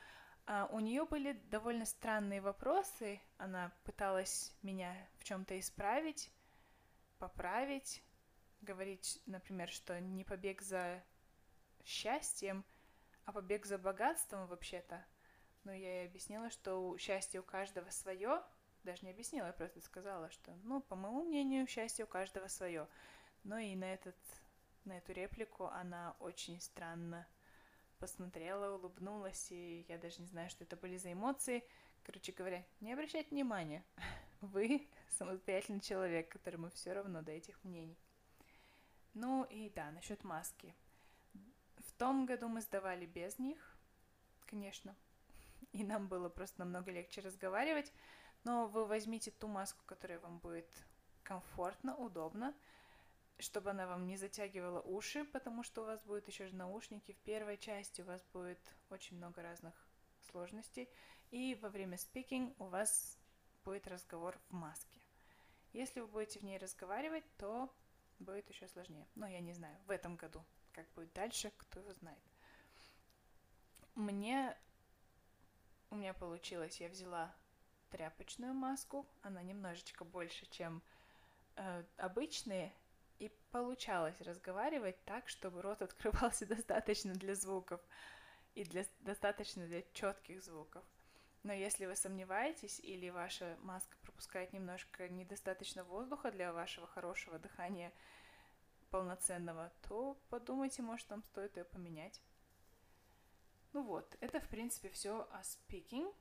А 0.45 0.67
у 0.71 0.79
нее 0.79 1.05
были 1.05 1.33
довольно 1.49 1.85
странные 1.85 2.41
вопросы. 2.41 3.21
Она 3.37 3.71
пыталась 3.83 4.55
меня 4.61 4.95
в 5.19 5.23
чем-то 5.23 5.59
исправить, 5.59 6.31
поправить, 7.19 8.03
говорить, 8.61 9.21
например, 9.25 9.69
что 9.69 9.99
не 9.99 10.23
побег 10.23 10.61
за 10.61 11.03
счастьем, 11.83 12.65
а 13.25 13.31
побег 13.31 13.65
за 13.65 13.77
богатством 13.77 14.47
вообще-то. 14.47 15.05
Но 15.63 15.73
я 15.73 16.01
ей 16.01 16.07
объяснила, 16.07 16.49
что 16.49 16.97
счастье 16.97 17.39
у 17.39 17.43
каждого 17.43 17.89
свое. 17.89 18.43
Даже 18.83 19.05
не 19.05 19.11
объяснила, 19.11 19.47
я 19.47 19.53
просто 19.53 19.79
сказала, 19.81 20.29
что, 20.31 20.51
ну, 20.63 20.81
по 20.81 20.95
моему 20.95 21.23
мнению, 21.23 21.67
счастье 21.67 22.05
у 22.05 22.07
каждого 22.07 22.47
свое. 22.47 22.87
Но 23.43 23.57
и 23.57 23.75
на, 23.75 23.93
этот, 23.93 24.15
на 24.85 24.97
эту 24.97 25.13
реплику 25.13 25.65
она 25.65 26.15
очень 26.19 26.59
странно 26.59 27.27
посмотрела, 27.99 28.75
улыбнулась, 28.75 29.51
и 29.51 29.85
я 29.87 29.99
даже 29.99 30.19
не 30.21 30.27
знаю, 30.27 30.49
что 30.49 30.63
это 30.63 30.75
были 30.75 30.97
за 30.97 31.13
эмоции. 31.13 31.63
Короче 32.03 32.31
говоря, 32.31 32.65
не 32.79 32.93
обращайте 32.93 33.29
внимания. 33.29 33.83
Вы 34.41 34.87
самостоятельный 35.09 35.81
человек, 35.81 36.29
которому 36.29 36.69
все 36.71 36.93
равно 36.93 37.21
до 37.21 37.31
этих 37.31 37.63
мнений. 37.63 37.97
Ну 39.13 39.43
и 39.43 39.69
да, 39.69 39.91
насчет 39.91 40.23
маски. 40.23 40.73
В 41.77 41.91
том 41.93 42.25
году 42.25 42.47
мы 42.47 42.61
сдавали 42.61 43.05
без 43.05 43.37
них, 43.37 43.77
конечно, 44.47 44.95
и 45.71 45.83
нам 45.83 46.07
было 46.07 46.29
просто 46.29 46.59
намного 46.59 46.91
легче 46.91 47.21
разговаривать, 47.21 47.93
но 48.43 48.67
вы 48.67 48.85
возьмите 48.85 49.31
ту 49.31 49.47
маску, 49.47 49.83
которая 49.85 50.19
вам 50.19 50.39
будет 50.39 50.67
комфортно, 51.23 51.95
удобно, 51.95 52.53
чтобы 53.37 53.71
она 53.71 53.87
вам 53.87 54.05
не 54.05 54.17
затягивала 54.17 54.81
уши, 54.81 55.23
потому 55.25 55.63
что 55.63 55.81
у 55.81 55.85
вас 55.85 56.01
будет 56.03 56.27
еще 56.27 56.47
же 56.47 56.55
наушники. 56.55 57.13
В 57.13 57.17
первой 57.19 57.57
части 57.57 58.01
у 58.01 58.05
вас 58.05 58.23
будет 58.33 58.59
очень 58.89 59.17
много 59.17 59.41
разных 59.41 59.73
сложностей. 60.31 60.89
И 61.31 61.55
во 61.61 61.69
время 61.69 61.97
speaking 61.97 62.53
у 62.59 62.65
вас 62.65 63.17
будет 63.63 63.87
разговор 63.87 64.37
в 64.49 64.53
маске. 64.53 64.99
Если 65.73 66.01
вы 66.01 66.07
будете 66.07 66.39
в 66.39 66.43
ней 66.43 66.57
разговаривать, 66.57 67.23
то 67.37 67.73
будет 68.19 68.49
еще 68.49 68.67
сложнее. 68.67 69.07
Но 69.15 69.27
я 69.27 69.39
не 69.39 69.53
знаю, 69.53 69.77
в 69.87 69.91
этом 69.91 70.15
году. 70.15 70.43
Как 70.73 70.87
будет 70.93 71.13
дальше, 71.13 71.51
кто 71.57 71.79
его 71.79 71.93
знает. 71.93 72.21
Мне... 73.95 74.57
У 75.89 75.95
меня 75.95 76.13
получилось, 76.13 76.79
я 76.79 76.87
взяла 76.87 77.33
тряпочную 77.91 78.53
маску, 78.53 79.05
она 79.21 79.43
немножечко 79.43 80.03
больше, 80.03 80.45
чем 80.49 80.81
э, 81.55 81.83
обычные, 81.97 82.73
и 83.19 83.29
получалось 83.51 84.19
разговаривать 84.21 85.03
так, 85.05 85.29
чтобы 85.29 85.61
рот 85.61 85.81
открывался 85.83 86.45
достаточно 86.45 87.13
для 87.13 87.35
звуков 87.35 87.79
и 88.55 88.63
для, 88.63 88.85
достаточно 89.01 89.67
для 89.67 89.83
четких 89.93 90.43
звуков. 90.43 90.83
Но 91.43 91.53
если 91.53 91.85
вы 91.85 91.95
сомневаетесь 91.95 92.79
или 92.79 93.09
ваша 93.09 93.57
маска 93.61 93.97
пропускает 94.03 94.53
немножко 94.53 95.09
недостаточно 95.09 95.83
воздуха 95.83 96.31
для 96.31 96.53
вашего 96.53 96.85
хорошего 96.87 97.39
дыхания 97.39 97.91
полноценного, 98.91 99.71
то 99.87 100.17
подумайте, 100.29 100.81
может, 100.81 101.09
вам 101.09 101.23
стоит 101.23 101.57
ее 101.57 101.63
поменять. 101.63 102.21
Ну 103.73 103.83
вот, 103.83 104.15
это 104.19 104.39
в 104.39 104.47
принципе 104.49 104.89
все 104.89 105.27
о 105.31 105.41
speaking. 105.41 106.13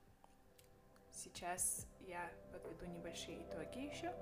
Сейчас 1.13 1.87
я 2.01 2.31
подведу 2.53 2.87
небольшие 2.87 3.43
итоги 3.43 3.79
еще. 3.79 4.15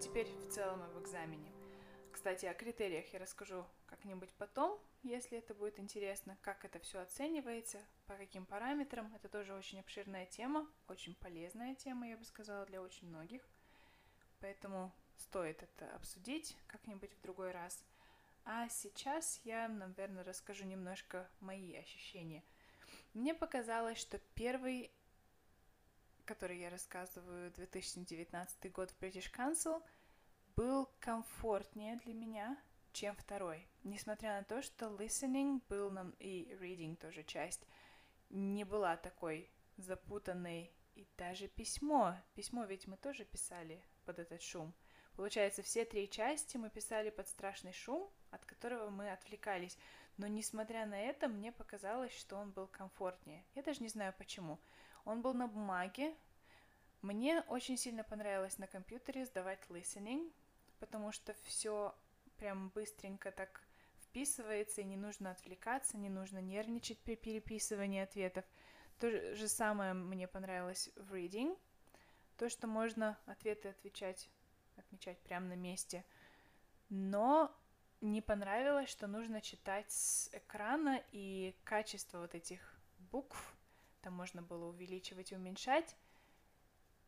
теперь 0.00 0.26
в 0.26 0.48
целом 0.48 0.82
об 0.82 0.98
экзамене. 0.98 1.52
Кстати, 2.10 2.46
о 2.46 2.54
критериях 2.54 3.12
я 3.12 3.18
расскажу 3.18 3.66
как-нибудь 3.86 4.32
потом, 4.34 4.80
если 5.02 5.38
это 5.38 5.54
будет 5.54 5.78
интересно, 5.78 6.36
как 6.40 6.64
это 6.64 6.78
все 6.80 7.00
оценивается, 7.00 7.78
по 8.06 8.14
каким 8.16 8.46
параметрам. 8.46 9.14
Это 9.14 9.28
тоже 9.28 9.54
очень 9.54 9.80
обширная 9.80 10.26
тема, 10.26 10.66
очень 10.88 11.14
полезная 11.14 11.74
тема, 11.74 12.08
я 12.08 12.16
бы 12.16 12.24
сказала, 12.24 12.66
для 12.66 12.82
очень 12.82 13.08
многих. 13.08 13.46
Поэтому 14.40 14.90
стоит 15.20 15.62
это 15.62 15.94
обсудить 15.94 16.56
как-нибудь 16.66 17.12
в 17.14 17.20
другой 17.20 17.52
раз. 17.52 17.84
А 18.44 18.68
сейчас 18.68 19.40
я, 19.44 19.68
наверное, 19.68 20.24
расскажу 20.24 20.64
немножко 20.64 21.28
мои 21.40 21.76
ощущения. 21.76 22.42
Мне 23.14 23.34
показалось, 23.34 23.98
что 23.98 24.18
первый 24.34 24.90
который 26.30 26.60
я 26.60 26.70
рассказываю, 26.70 27.50
2019 27.50 28.70
год 28.70 28.92
в 28.92 29.02
British 29.02 29.32
Council, 29.32 29.82
был 30.54 30.88
комфортнее 31.00 31.96
для 32.04 32.14
меня, 32.14 32.56
чем 32.92 33.16
второй. 33.16 33.66
Несмотря 33.82 34.38
на 34.38 34.44
то, 34.44 34.62
что 34.62 34.86
listening 34.86 35.60
был 35.68 35.90
нам 35.90 36.10
и 36.20 36.56
reading 36.60 36.94
тоже 36.94 37.24
часть, 37.24 37.66
не 38.28 38.62
была 38.62 38.96
такой 38.96 39.50
запутанной. 39.76 40.72
И 40.94 41.04
даже 41.16 41.48
письмо. 41.48 42.14
Письмо 42.34 42.64
ведь 42.64 42.86
мы 42.86 42.96
тоже 42.96 43.24
писали 43.24 43.82
под 44.04 44.20
этот 44.20 44.40
шум. 44.40 44.72
Получается, 45.16 45.62
все 45.62 45.84
три 45.84 46.08
части 46.08 46.56
мы 46.56 46.70
писали 46.70 47.10
под 47.10 47.28
страшный 47.28 47.72
шум, 47.72 48.08
от 48.30 48.44
которого 48.44 48.90
мы 48.90 49.10
отвлекались. 49.10 49.76
Но 50.16 50.26
несмотря 50.26 50.86
на 50.86 51.00
это, 51.00 51.28
мне 51.28 51.52
показалось, 51.52 52.12
что 52.12 52.36
он 52.36 52.50
был 52.50 52.66
комфортнее. 52.66 53.44
Я 53.54 53.62
даже 53.62 53.82
не 53.82 53.88
знаю 53.88 54.14
почему. 54.16 54.58
Он 55.04 55.22
был 55.22 55.34
на 55.34 55.48
бумаге. 55.48 56.14
Мне 57.02 57.40
очень 57.48 57.76
сильно 57.76 58.04
понравилось 58.04 58.58
на 58.58 58.66
компьютере 58.66 59.24
сдавать 59.24 59.60
listening, 59.68 60.30
потому 60.78 61.12
что 61.12 61.34
все 61.44 61.94
прям 62.36 62.68
быстренько 62.70 63.30
так 63.30 63.62
вписывается, 64.02 64.80
и 64.80 64.84
не 64.84 64.96
нужно 64.96 65.30
отвлекаться, 65.30 65.96
не 65.96 66.10
нужно 66.10 66.40
нервничать 66.40 66.98
при 66.98 67.14
переписывании 67.14 68.02
ответов. 68.02 68.44
То 68.98 69.34
же 69.34 69.48
самое 69.48 69.94
мне 69.94 70.26
понравилось 70.26 70.90
в 70.96 71.14
reading, 71.14 71.56
то, 72.36 72.48
что 72.48 72.66
можно 72.66 73.18
ответы 73.26 73.68
отвечать, 73.68 74.28
отмечать 74.76 75.18
прямо 75.20 75.46
на 75.46 75.56
месте. 75.56 76.04
Но 76.88 77.54
не 78.00 78.22
понравилось, 78.22 78.88
что 78.88 79.06
нужно 79.06 79.40
читать 79.40 79.90
с 79.90 80.30
экрана, 80.32 81.02
и 81.12 81.54
качество 81.64 82.20
вот 82.20 82.34
этих 82.34 82.60
букв 83.10 83.56
там 84.00 84.14
можно 84.14 84.42
было 84.42 84.66
увеличивать 84.66 85.32
и 85.32 85.36
уменьшать. 85.36 85.96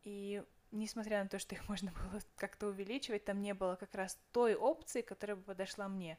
И 0.03 0.43
несмотря 0.71 1.23
на 1.23 1.29
то, 1.29 1.39
что 1.39 1.55
их 1.55 1.67
можно 1.69 1.91
было 1.91 2.21
как-то 2.35 2.67
увеличивать, 2.67 3.25
там 3.25 3.41
не 3.41 3.53
было 3.53 3.75
как 3.75 3.93
раз 3.95 4.19
той 4.31 4.55
опции, 4.55 5.01
которая 5.01 5.37
бы 5.37 5.43
подошла 5.43 5.87
мне. 5.87 6.17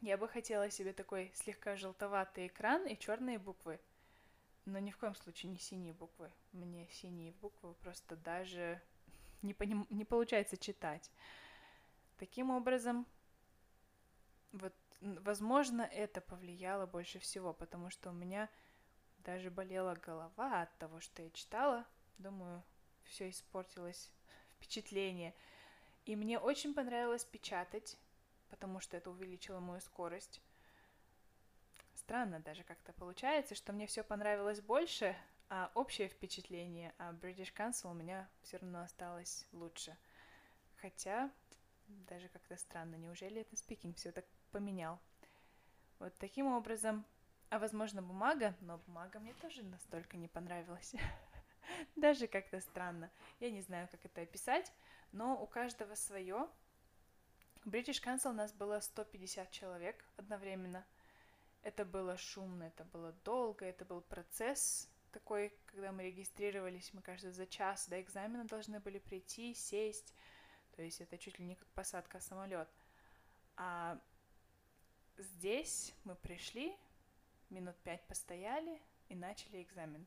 Я 0.00 0.16
бы 0.16 0.28
хотела 0.28 0.70
себе 0.70 0.94
такой 0.94 1.30
слегка 1.34 1.76
желтоватый 1.76 2.46
экран 2.46 2.86
и 2.86 2.98
черные 2.98 3.38
буквы. 3.38 3.78
Но 4.64 4.78
ни 4.78 4.90
в 4.90 4.96
коем 4.96 5.14
случае 5.14 5.52
не 5.52 5.58
синие 5.58 5.92
буквы. 5.92 6.30
Мне 6.52 6.88
синие 6.90 7.32
буквы 7.32 7.74
просто 7.74 8.16
даже 8.16 8.80
не, 9.42 9.54
поним... 9.54 9.86
не 9.90 10.04
получается 10.04 10.56
читать. 10.56 11.10
Таким 12.18 12.50
образом, 12.50 13.06
вот, 14.52 14.74
возможно, 15.00 15.82
это 15.82 16.20
повлияло 16.20 16.86
больше 16.86 17.18
всего, 17.18 17.52
потому 17.52 17.90
что 17.90 18.10
у 18.10 18.12
меня 18.12 18.48
даже 19.18 19.50
болела 19.50 19.94
голова 19.94 20.62
от 20.62 20.78
того, 20.78 21.00
что 21.00 21.22
я 21.22 21.30
читала. 21.30 21.86
Думаю, 22.18 22.62
все 23.04 23.30
испортилось 23.30 24.12
впечатление. 24.56 25.34
И 26.04 26.16
мне 26.16 26.38
очень 26.38 26.74
понравилось 26.74 27.24
печатать, 27.24 27.98
потому 28.48 28.80
что 28.80 28.96
это 28.96 29.10
увеличило 29.10 29.60
мою 29.60 29.80
скорость. 29.80 30.40
Странно 31.94 32.40
даже 32.40 32.64
как-то 32.64 32.92
получается, 32.92 33.54
что 33.54 33.72
мне 33.72 33.86
все 33.86 34.02
понравилось 34.02 34.60
больше, 34.60 35.14
а 35.50 35.70
общее 35.74 36.08
впечатление 36.08 36.94
о 36.96 37.12
British 37.12 37.52
Council 37.54 37.90
у 37.90 37.94
меня 37.94 38.26
все 38.42 38.56
равно 38.56 38.80
осталось 38.80 39.46
лучше. 39.52 39.96
Хотя 40.76 41.30
даже 41.88 42.28
как-то 42.28 42.56
странно, 42.56 42.94
неужели 42.94 43.42
это 43.42 43.56
спикинг 43.56 43.96
все 43.96 44.12
так 44.12 44.24
поменял? 44.52 44.98
Вот 45.98 46.14
таким 46.18 46.46
образом 46.46 47.04
а 47.50 47.58
возможно 47.58 48.00
бумага, 48.00 48.54
но 48.60 48.78
бумага 48.78 49.18
мне 49.18 49.34
тоже 49.34 49.64
настолько 49.64 50.16
не 50.16 50.28
понравилась. 50.28 50.94
Даже 51.96 52.28
как-то 52.28 52.60
странно. 52.60 53.10
Я 53.40 53.50
не 53.50 53.60
знаю, 53.60 53.88
как 53.90 54.04
это 54.04 54.20
описать, 54.20 54.72
но 55.10 55.36
у 55.42 55.48
каждого 55.48 55.96
свое. 55.96 56.48
В 57.64 57.68
British 57.68 58.02
Council 58.02 58.30
у 58.30 58.34
нас 58.34 58.52
было 58.52 58.78
150 58.78 59.50
человек 59.50 60.04
одновременно. 60.16 60.86
Это 61.62 61.84
было 61.84 62.16
шумно, 62.16 62.62
это 62.62 62.84
было 62.84 63.12
долго, 63.24 63.66
это 63.66 63.84
был 63.84 64.00
процесс 64.00 64.88
такой, 65.10 65.52
когда 65.66 65.92
мы 65.92 66.04
регистрировались, 66.04 66.92
мы, 66.94 67.02
кажется, 67.02 67.32
за 67.32 67.46
час 67.46 67.88
до 67.88 68.00
экзамена 68.00 68.44
должны 68.44 68.80
были 68.80 68.98
прийти, 68.98 69.54
сесть. 69.54 70.14
То 70.76 70.82
есть 70.82 71.00
это 71.00 71.18
чуть 71.18 71.38
ли 71.38 71.44
не 71.44 71.54
как 71.54 71.68
посадка 71.68 72.18
в 72.18 72.22
самолет. 72.22 72.68
А 73.56 74.00
здесь 75.18 75.94
мы 76.04 76.14
пришли, 76.14 76.76
минут 77.50 77.76
пять 77.82 78.06
постояли 78.06 78.80
и 79.08 79.14
начали 79.14 79.62
экзамен. 79.62 80.06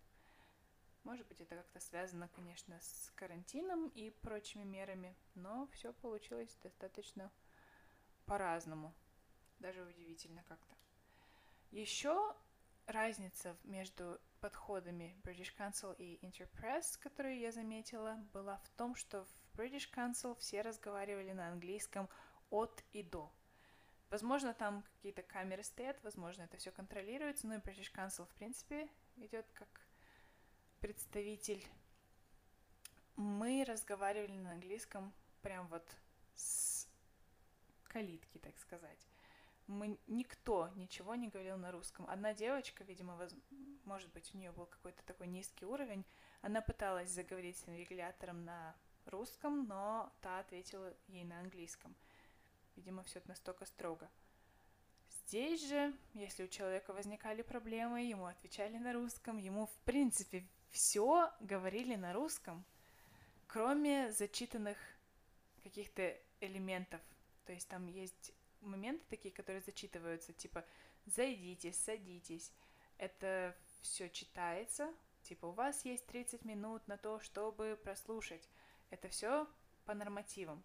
Может 1.04 1.28
быть, 1.28 1.42
это 1.42 1.56
как-то 1.56 1.80
связано, 1.82 2.30
конечно, 2.30 2.80
с 2.80 3.12
карантином 3.16 3.90
и 3.90 4.10
прочими 4.10 4.64
мерами, 4.64 5.16
но 5.36 5.68
все 5.74 5.92
получилось 5.92 6.58
достаточно 6.64 7.30
по-разному. 8.26 8.94
Даже 9.60 9.84
удивительно 9.84 10.44
как-то. 10.44 10.76
Еще 11.72 12.36
разница 12.86 13.58
между 13.64 14.20
подходами 14.40 15.16
British 15.24 15.56
Council 15.58 15.96
и 15.98 16.20
Interpress, 16.26 17.00
которую 17.00 17.40
я 17.40 17.52
заметила, 17.52 18.16
была 18.34 18.58
в 18.58 18.70
том, 18.70 18.96
что 18.96 19.26
в 19.26 19.60
British 19.60 19.90
Council 19.92 20.38
все 20.40 20.62
разговаривали 20.62 21.32
на 21.32 21.48
английском 21.48 22.10
от 22.50 22.84
и 22.92 23.04
до. 23.04 23.32
Возможно, 24.10 24.54
там 24.54 24.84
какие-то 24.84 25.24
камеры 25.24 25.64
стоят, 25.64 26.02
возможно, 26.04 26.44
это 26.44 26.58
все 26.58 26.72
контролируется, 26.72 27.48
но 27.48 27.56
и 27.56 27.60
British 27.60 27.92
Council, 27.92 28.26
в 28.26 28.34
принципе, 28.36 28.88
идет 29.16 29.46
как 29.54 29.88
представитель. 30.80 31.66
Мы 33.16 33.64
разговаривали 33.66 34.38
на 34.38 34.52
английском 34.52 35.14
прям 35.42 35.68
вот 35.68 35.88
с 36.36 36.88
калитки, 37.88 38.38
так 38.40 38.58
сказать. 38.60 39.13
Мы, 39.68 39.98
никто 40.08 40.70
ничего 40.76 41.16
не 41.16 41.30
говорил 41.30 41.58
на 41.58 41.72
русском. 41.72 42.06
Одна 42.10 42.34
девочка, 42.34 42.84
видимо, 42.84 43.16
воз, 43.16 43.34
может 43.86 44.12
быть, 44.14 44.30
у 44.34 44.38
нее 44.38 44.52
был 44.52 44.66
какой-то 44.66 45.04
такой 45.04 45.28
низкий 45.28 45.66
уровень, 45.66 46.06
она 46.42 46.62
пыталась 46.62 47.10
заговорить 47.10 47.58
с 47.58 47.66
навигатором 47.68 48.44
на 48.44 48.76
русском, 49.06 49.66
но 49.68 50.12
та 50.22 50.40
ответила 50.40 50.94
ей 51.08 51.24
на 51.24 51.40
английском. 51.40 51.96
Видимо, 52.76 53.04
все 53.04 53.20
это 53.20 53.30
настолько 53.30 53.66
строго. 53.66 54.10
Здесь 55.10 55.68
же, 55.68 55.94
если 56.14 56.44
у 56.44 56.48
человека 56.48 56.92
возникали 56.94 57.42
проблемы, 57.42 58.02
ему 58.04 58.26
отвечали 58.26 58.78
на 58.78 58.94
русском, 58.94 59.38
ему, 59.38 59.68
в 59.68 59.78
принципе, 59.86 60.46
все 60.72 61.32
говорили 61.40 61.96
на 61.96 62.14
русском, 62.14 62.66
кроме 63.48 64.12
зачитанных 64.12 64.78
каких-то 65.64 66.18
элементов. 66.42 67.02
То 67.46 67.54
есть 67.54 67.68
там 67.70 67.88
есть 67.88 68.34
моменты 68.68 69.06
такие, 69.10 69.34
которые 69.34 69.62
зачитываются, 69.62 70.34
типа 70.34 70.66
«зайдите», 71.06 71.72
«садитесь». 71.72 72.52
Это 72.98 73.56
все 73.82 74.10
читается, 74.10 74.94
типа 75.24 75.48
у 75.48 75.52
вас 75.52 75.84
есть 75.86 76.06
30 76.08 76.46
минут 76.46 76.88
на 76.88 76.98
то, 76.98 77.20
чтобы 77.20 77.80
прослушать. 77.84 78.48
Это 78.90 79.10
все 79.10 79.48
по 79.86 79.94
нормативам. 79.94 80.64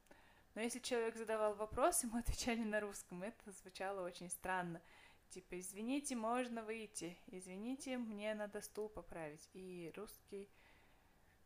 Но 0.54 0.62
если 0.62 0.80
человек 0.80 1.16
задавал 1.16 1.54
вопрос, 1.54 2.02
ему 2.04 2.18
отвечали 2.18 2.62
на 2.64 2.80
русском. 2.80 3.22
Это 3.22 3.50
звучало 3.52 4.04
очень 4.04 4.30
странно. 4.30 4.80
Типа, 5.30 5.58
извините, 5.58 6.16
можно 6.16 6.62
выйти. 6.62 7.16
Извините, 7.26 7.98
мне 7.98 8.34
надо 8.34 8.60
стул 8.60 8.88
поправить. 8.88 9.48
И 9.52 9.92
русский, 9.94 10.48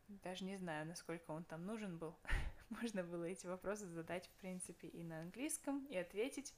даже 0.08 0.44
не 0.44 0.56
знаю, 0.56 0.86
насколько 0.86 1.32
он 1.32 1.44
там 1.44 1.66
нужен 1.66 1.98
был. 1.98 2.16
Можно 2.80 3.04
было 3.04 3.24
эти 3.24 3.46
вопросы 3.46 3.86
задать, 3.86 4.26
в 4.26 4.40
принципе, 4.40 4.88
и 4.88 5.02
на 5.02 5.20
английском, 5.20 5.84
и 5.86 5.96
ответить. 5.96 6.54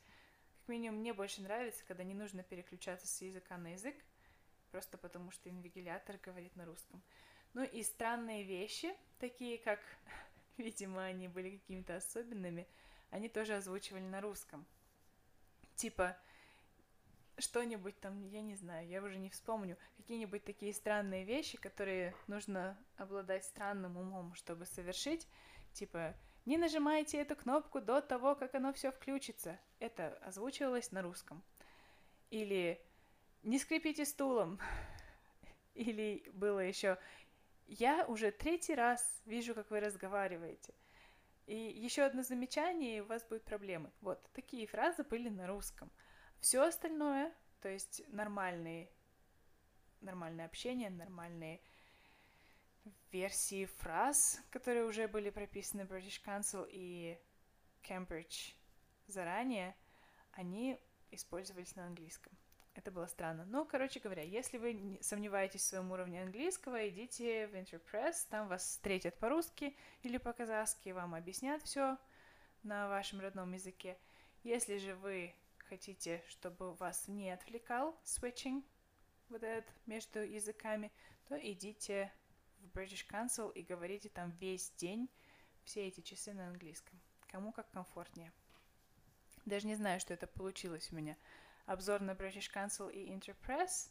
Как 0.61 0.69
минимум, 0.69 1.01
мне 1.01 1.12
больше 1.12 1.43
нравится, 1.43 1.85
когда 1.89 2.05
не 2.05 2.15
нужно 2.15 2.45
переключаться 2.45 3.07
с 3.07 3.21
языка 3.21 3.57
на 3.57 3.73
язык, 3.73 3.97
просто 4.71 4.97
потому 4.97 5.33
что 5.33 5.51
инвигилятор 5.51 6.19
говорит 6.19 6.55
на 6.55 6.67
русском. 6.67 7.03
Ну 7.53 7.65
и 7.65 7.83
странные 7.83 8.45
вещи, 8.45 8.95
такие 9.19 9.59
как 9.59 9.81
видимо, 10.57 11.03
они 11.03 11.27
были 11.27 11.59
какими-то 11.59 11.97
особенными, 11.97 12.69
они 13.11 13.29
тоже 13.29 13.57
озвучивали 13.57 14.05
на 14.05 14.21
русском. 14.21 14.65
Типа, 15.75 16.17
что-нибудь 17.39 17.99
там, 17.99 18.29
я 18.29 18.41
не 18.41 18.55
знаю, 18.55 18.87
я 18.87 19.03
уже 19.03 19.19
не 19.19 19.31
вспомню, 19.31 19.77
какие-нибудь 19.97 20.45
такие 20.45 20.73
странные 20.73 21.25
вещи, 21.25 21.59
которые 21.59 22.15
нужно 22.29 22.79
обладать 22.97 23.45
странным 23.45 23.97
умом, 23.97 24.35
чтобы 24.35 24.65
совершить, 24.65 25.27
типа, 25.75 26.14
не 26.47 26.57
нажимайте 26.57 27.18
эту 27.18 27.37
кнопку 27.37 27.81
до 27.81 28.01
того, 28.01 28.35
как 28.35 28.55
оно 28.55 28.72
все 28.72 28.91
включится. 28.91 29.59
Это 29.79 30.18
озвучивалось 30.25 30.93
на 30.93 31.03
русском. 31.03 31.43
Или 32.31 32.81
не 33.43 33.59
скрипите 33.59 34.05
стулом. 34.05 34.59
Или 35.75 36.31
было 36.33 36.61
еще 36.61 36.99
я 37.66 38.05
уже 38.07 38.31
третий 38.31 38.75
раз 38.75 39.22
вижу, 39.25 39.55
как 39.55 39.70
вы 39.70 39.81
разговариваете. 39.81 40.75
И 41.47 41.57
еще 41.57 42.03
одно 42.03 42.22
замечание, 42.22 42.99
и 42.99 43.01
у 43.01 43.07
вас 43.07 43.25
будут 43.25 43.45
проблемы. 43.45 43.91
Вот, 44.01 44.22
такие 44.33 44.66
фразы 44.66 45.05
были 45.05 45.29
на 45.29 45.47
русском. 45.47 45.91
Все 46.41 46.62
остальное, 46.62 47.33
то 47.61 47.68
есть 47.68 48.03
нормальные, 48.09 48.91
нормальное 50.01 50.47
общение, 50.47 50.91
нормальные 50.91 51.61
версии 53.12 53.66
фраз, 53.66 54.41
которые 54.51 54.85
уже 54.85 55.09
были 55.09 55.30
прописаны 55.30 55.82
British 55.82 56.22
Council 56.24 56.66
и 56.70 57.18
Cambridge 57.82 58.55
заранее, 59.07 59.76
они 60.32 60.78
использовались 61.11 61.76
на 61.76 61.87
английском. 61.87 62.32
Это 62.74 62.91
было 62.91 63.07
странно. 63.07 63.45
Но, 63.45 63.64
короче 63.64 64.01
говоря, 64.01 64.22
если 64.22 64.59
вы 64.59 64.99
сомневаетесь 65.01 65.61
в 65.62 65.66
своем 65.66 65.93
уровне 65.93 66.22
английского, 66.22 66.89
идите 66.89 67.47
в 67.47 67.55
Interpress, 67.55 68.26
там 68.28 68.49
вас 68.49 68.62
встретят 68.62 69.16
по-русски 69.18 69.76
или 70.03 70.18
по-казахски, 70.18 70.91
вам 70.91 71.14
объяснят 71.14 71.62
все 71.62 71.97
на 72.64 72.89
вашем 72.89 73.20
родном 73.20 73.53
языке. 73.53 73.97
Если 74.43 74.78
же 74.78 74.97
вы 74.97 75.35
хотите, 75.68 76.22
чтобы 76.28 76.74
вас 76.74 77.07
не 77.07 77.30
отвлекал 77.30 77.97
switching 78.05 78.64
вот 79.28 79.45
этот 79.45 79.72
между 79.87 80.20
языками, 80.20 80.91
то 81.28 81.37
идите 81.37 82.12
в 82.65 82.77
British 82.77 83.07
Council 83.09 83.53
и 83.53 83.62
говорите 83.62 84.09
там 84.09 84.31
весь 84.41 84.71
день 84.73 85.09
все 85.65 85.87
эти 85.87 86.01
часы 86.01 86.33
на 86.33 86.49
английском. 86.49 87.01
Кому 87.29 87.53
как 87.53 87.71
комфортнее. 87.71 88.33
Даже 89.45 89.67
не 89.67 89.77
знаю, 89.77 90.01
что 90.01 90.15
это 90.15 90.27
получилось 90.27 90.89
у 90.91 90.97
меня 90.97 91.17
обзор 91.67 92.01
на 92.01 92.12
British 92.12 92.51
Council 92.53 92.93
и 92.93 93.11
Interpress 93.11 93.91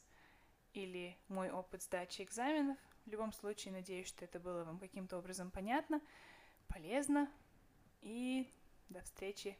или 0.73 1.17
мой 1.27 1.51
опыт 1.51 1.83
сдачи 1.83 2.21
экзаменов. 2.21 2.77
В 3.05 3.09
любом 3.09 3.33
случае, 3.33 3.73
надеюсь, 3.73 4.07
что 4.07 4.25
это 4.25 4.39
было 4.39 4.63
вам 4.63 4.79
каким-то 4.79 5.17
образом 5.17 5.51
понятно, 5.51 6.01
полезно. 6.67 7.29
И 8.01 8.49
до 8.89 9.01
встречи 9.01 9.57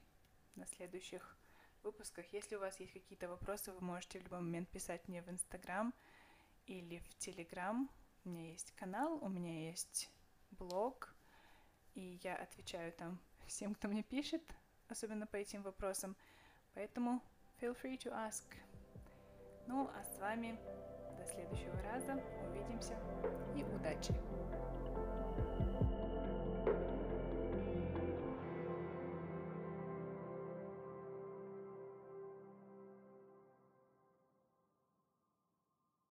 на 0.56 0.66
следующих 0.66 1.38
выпусках. 1.84 2.26
Если 2.34 2.56
у 2.56 2.60
вас 2.60 2.80
есть 2.80 2.94
какие-то 2.94 3.28
вопросы, 3.28 3.72
вы 3.72 3.82
можете 3.82 4.20
в 4.20 4.24
любой 4.24 4.40
момент 4.40 4.70
писать 4.70 5.08
мне 5.08 5.22
в 5.22 5.30
Инстаграм 5.30 5.94
или 6.66 7.00
в 7.00 7.18
Телеграм. 7.18 7.90
У 8.26 8.30
меня 8.30 8.52
есть 8.52 8.72
канал, 8.76 9.20
у 9.22 9.28
меня 9.28 9.68
есть 9.68 10.10
блог, 10.52 11.14
и 11.94 12.20
я 12.24 12.36
отвечаю 12.36 12.94
там 12.94 13.20
всем, 13.48 13.76
кто 13.76 13.88
мне 13.88 14.04
пишет, 14.04 14.42
особенно 14.88 15.28
по 15.28 15.36
этим 15.36 15.62
вопросам. 15.62 16.16
Поэтому 16.74 17.22
feel 17.60 17.76
free 17.82 17.98
to 17.98 18.12
ask. 18.12 18.46
Ну, 19.68 19.90
а 19.94 20.04
с 20.04 20.20
вами 20.20 20.58
до 21.18 21.26
следующего 21.26 21.82
раза. 21.82 22.14
Увидимся 22.50 22.98
и 23.56 23.64
удачи! 23.64 24.14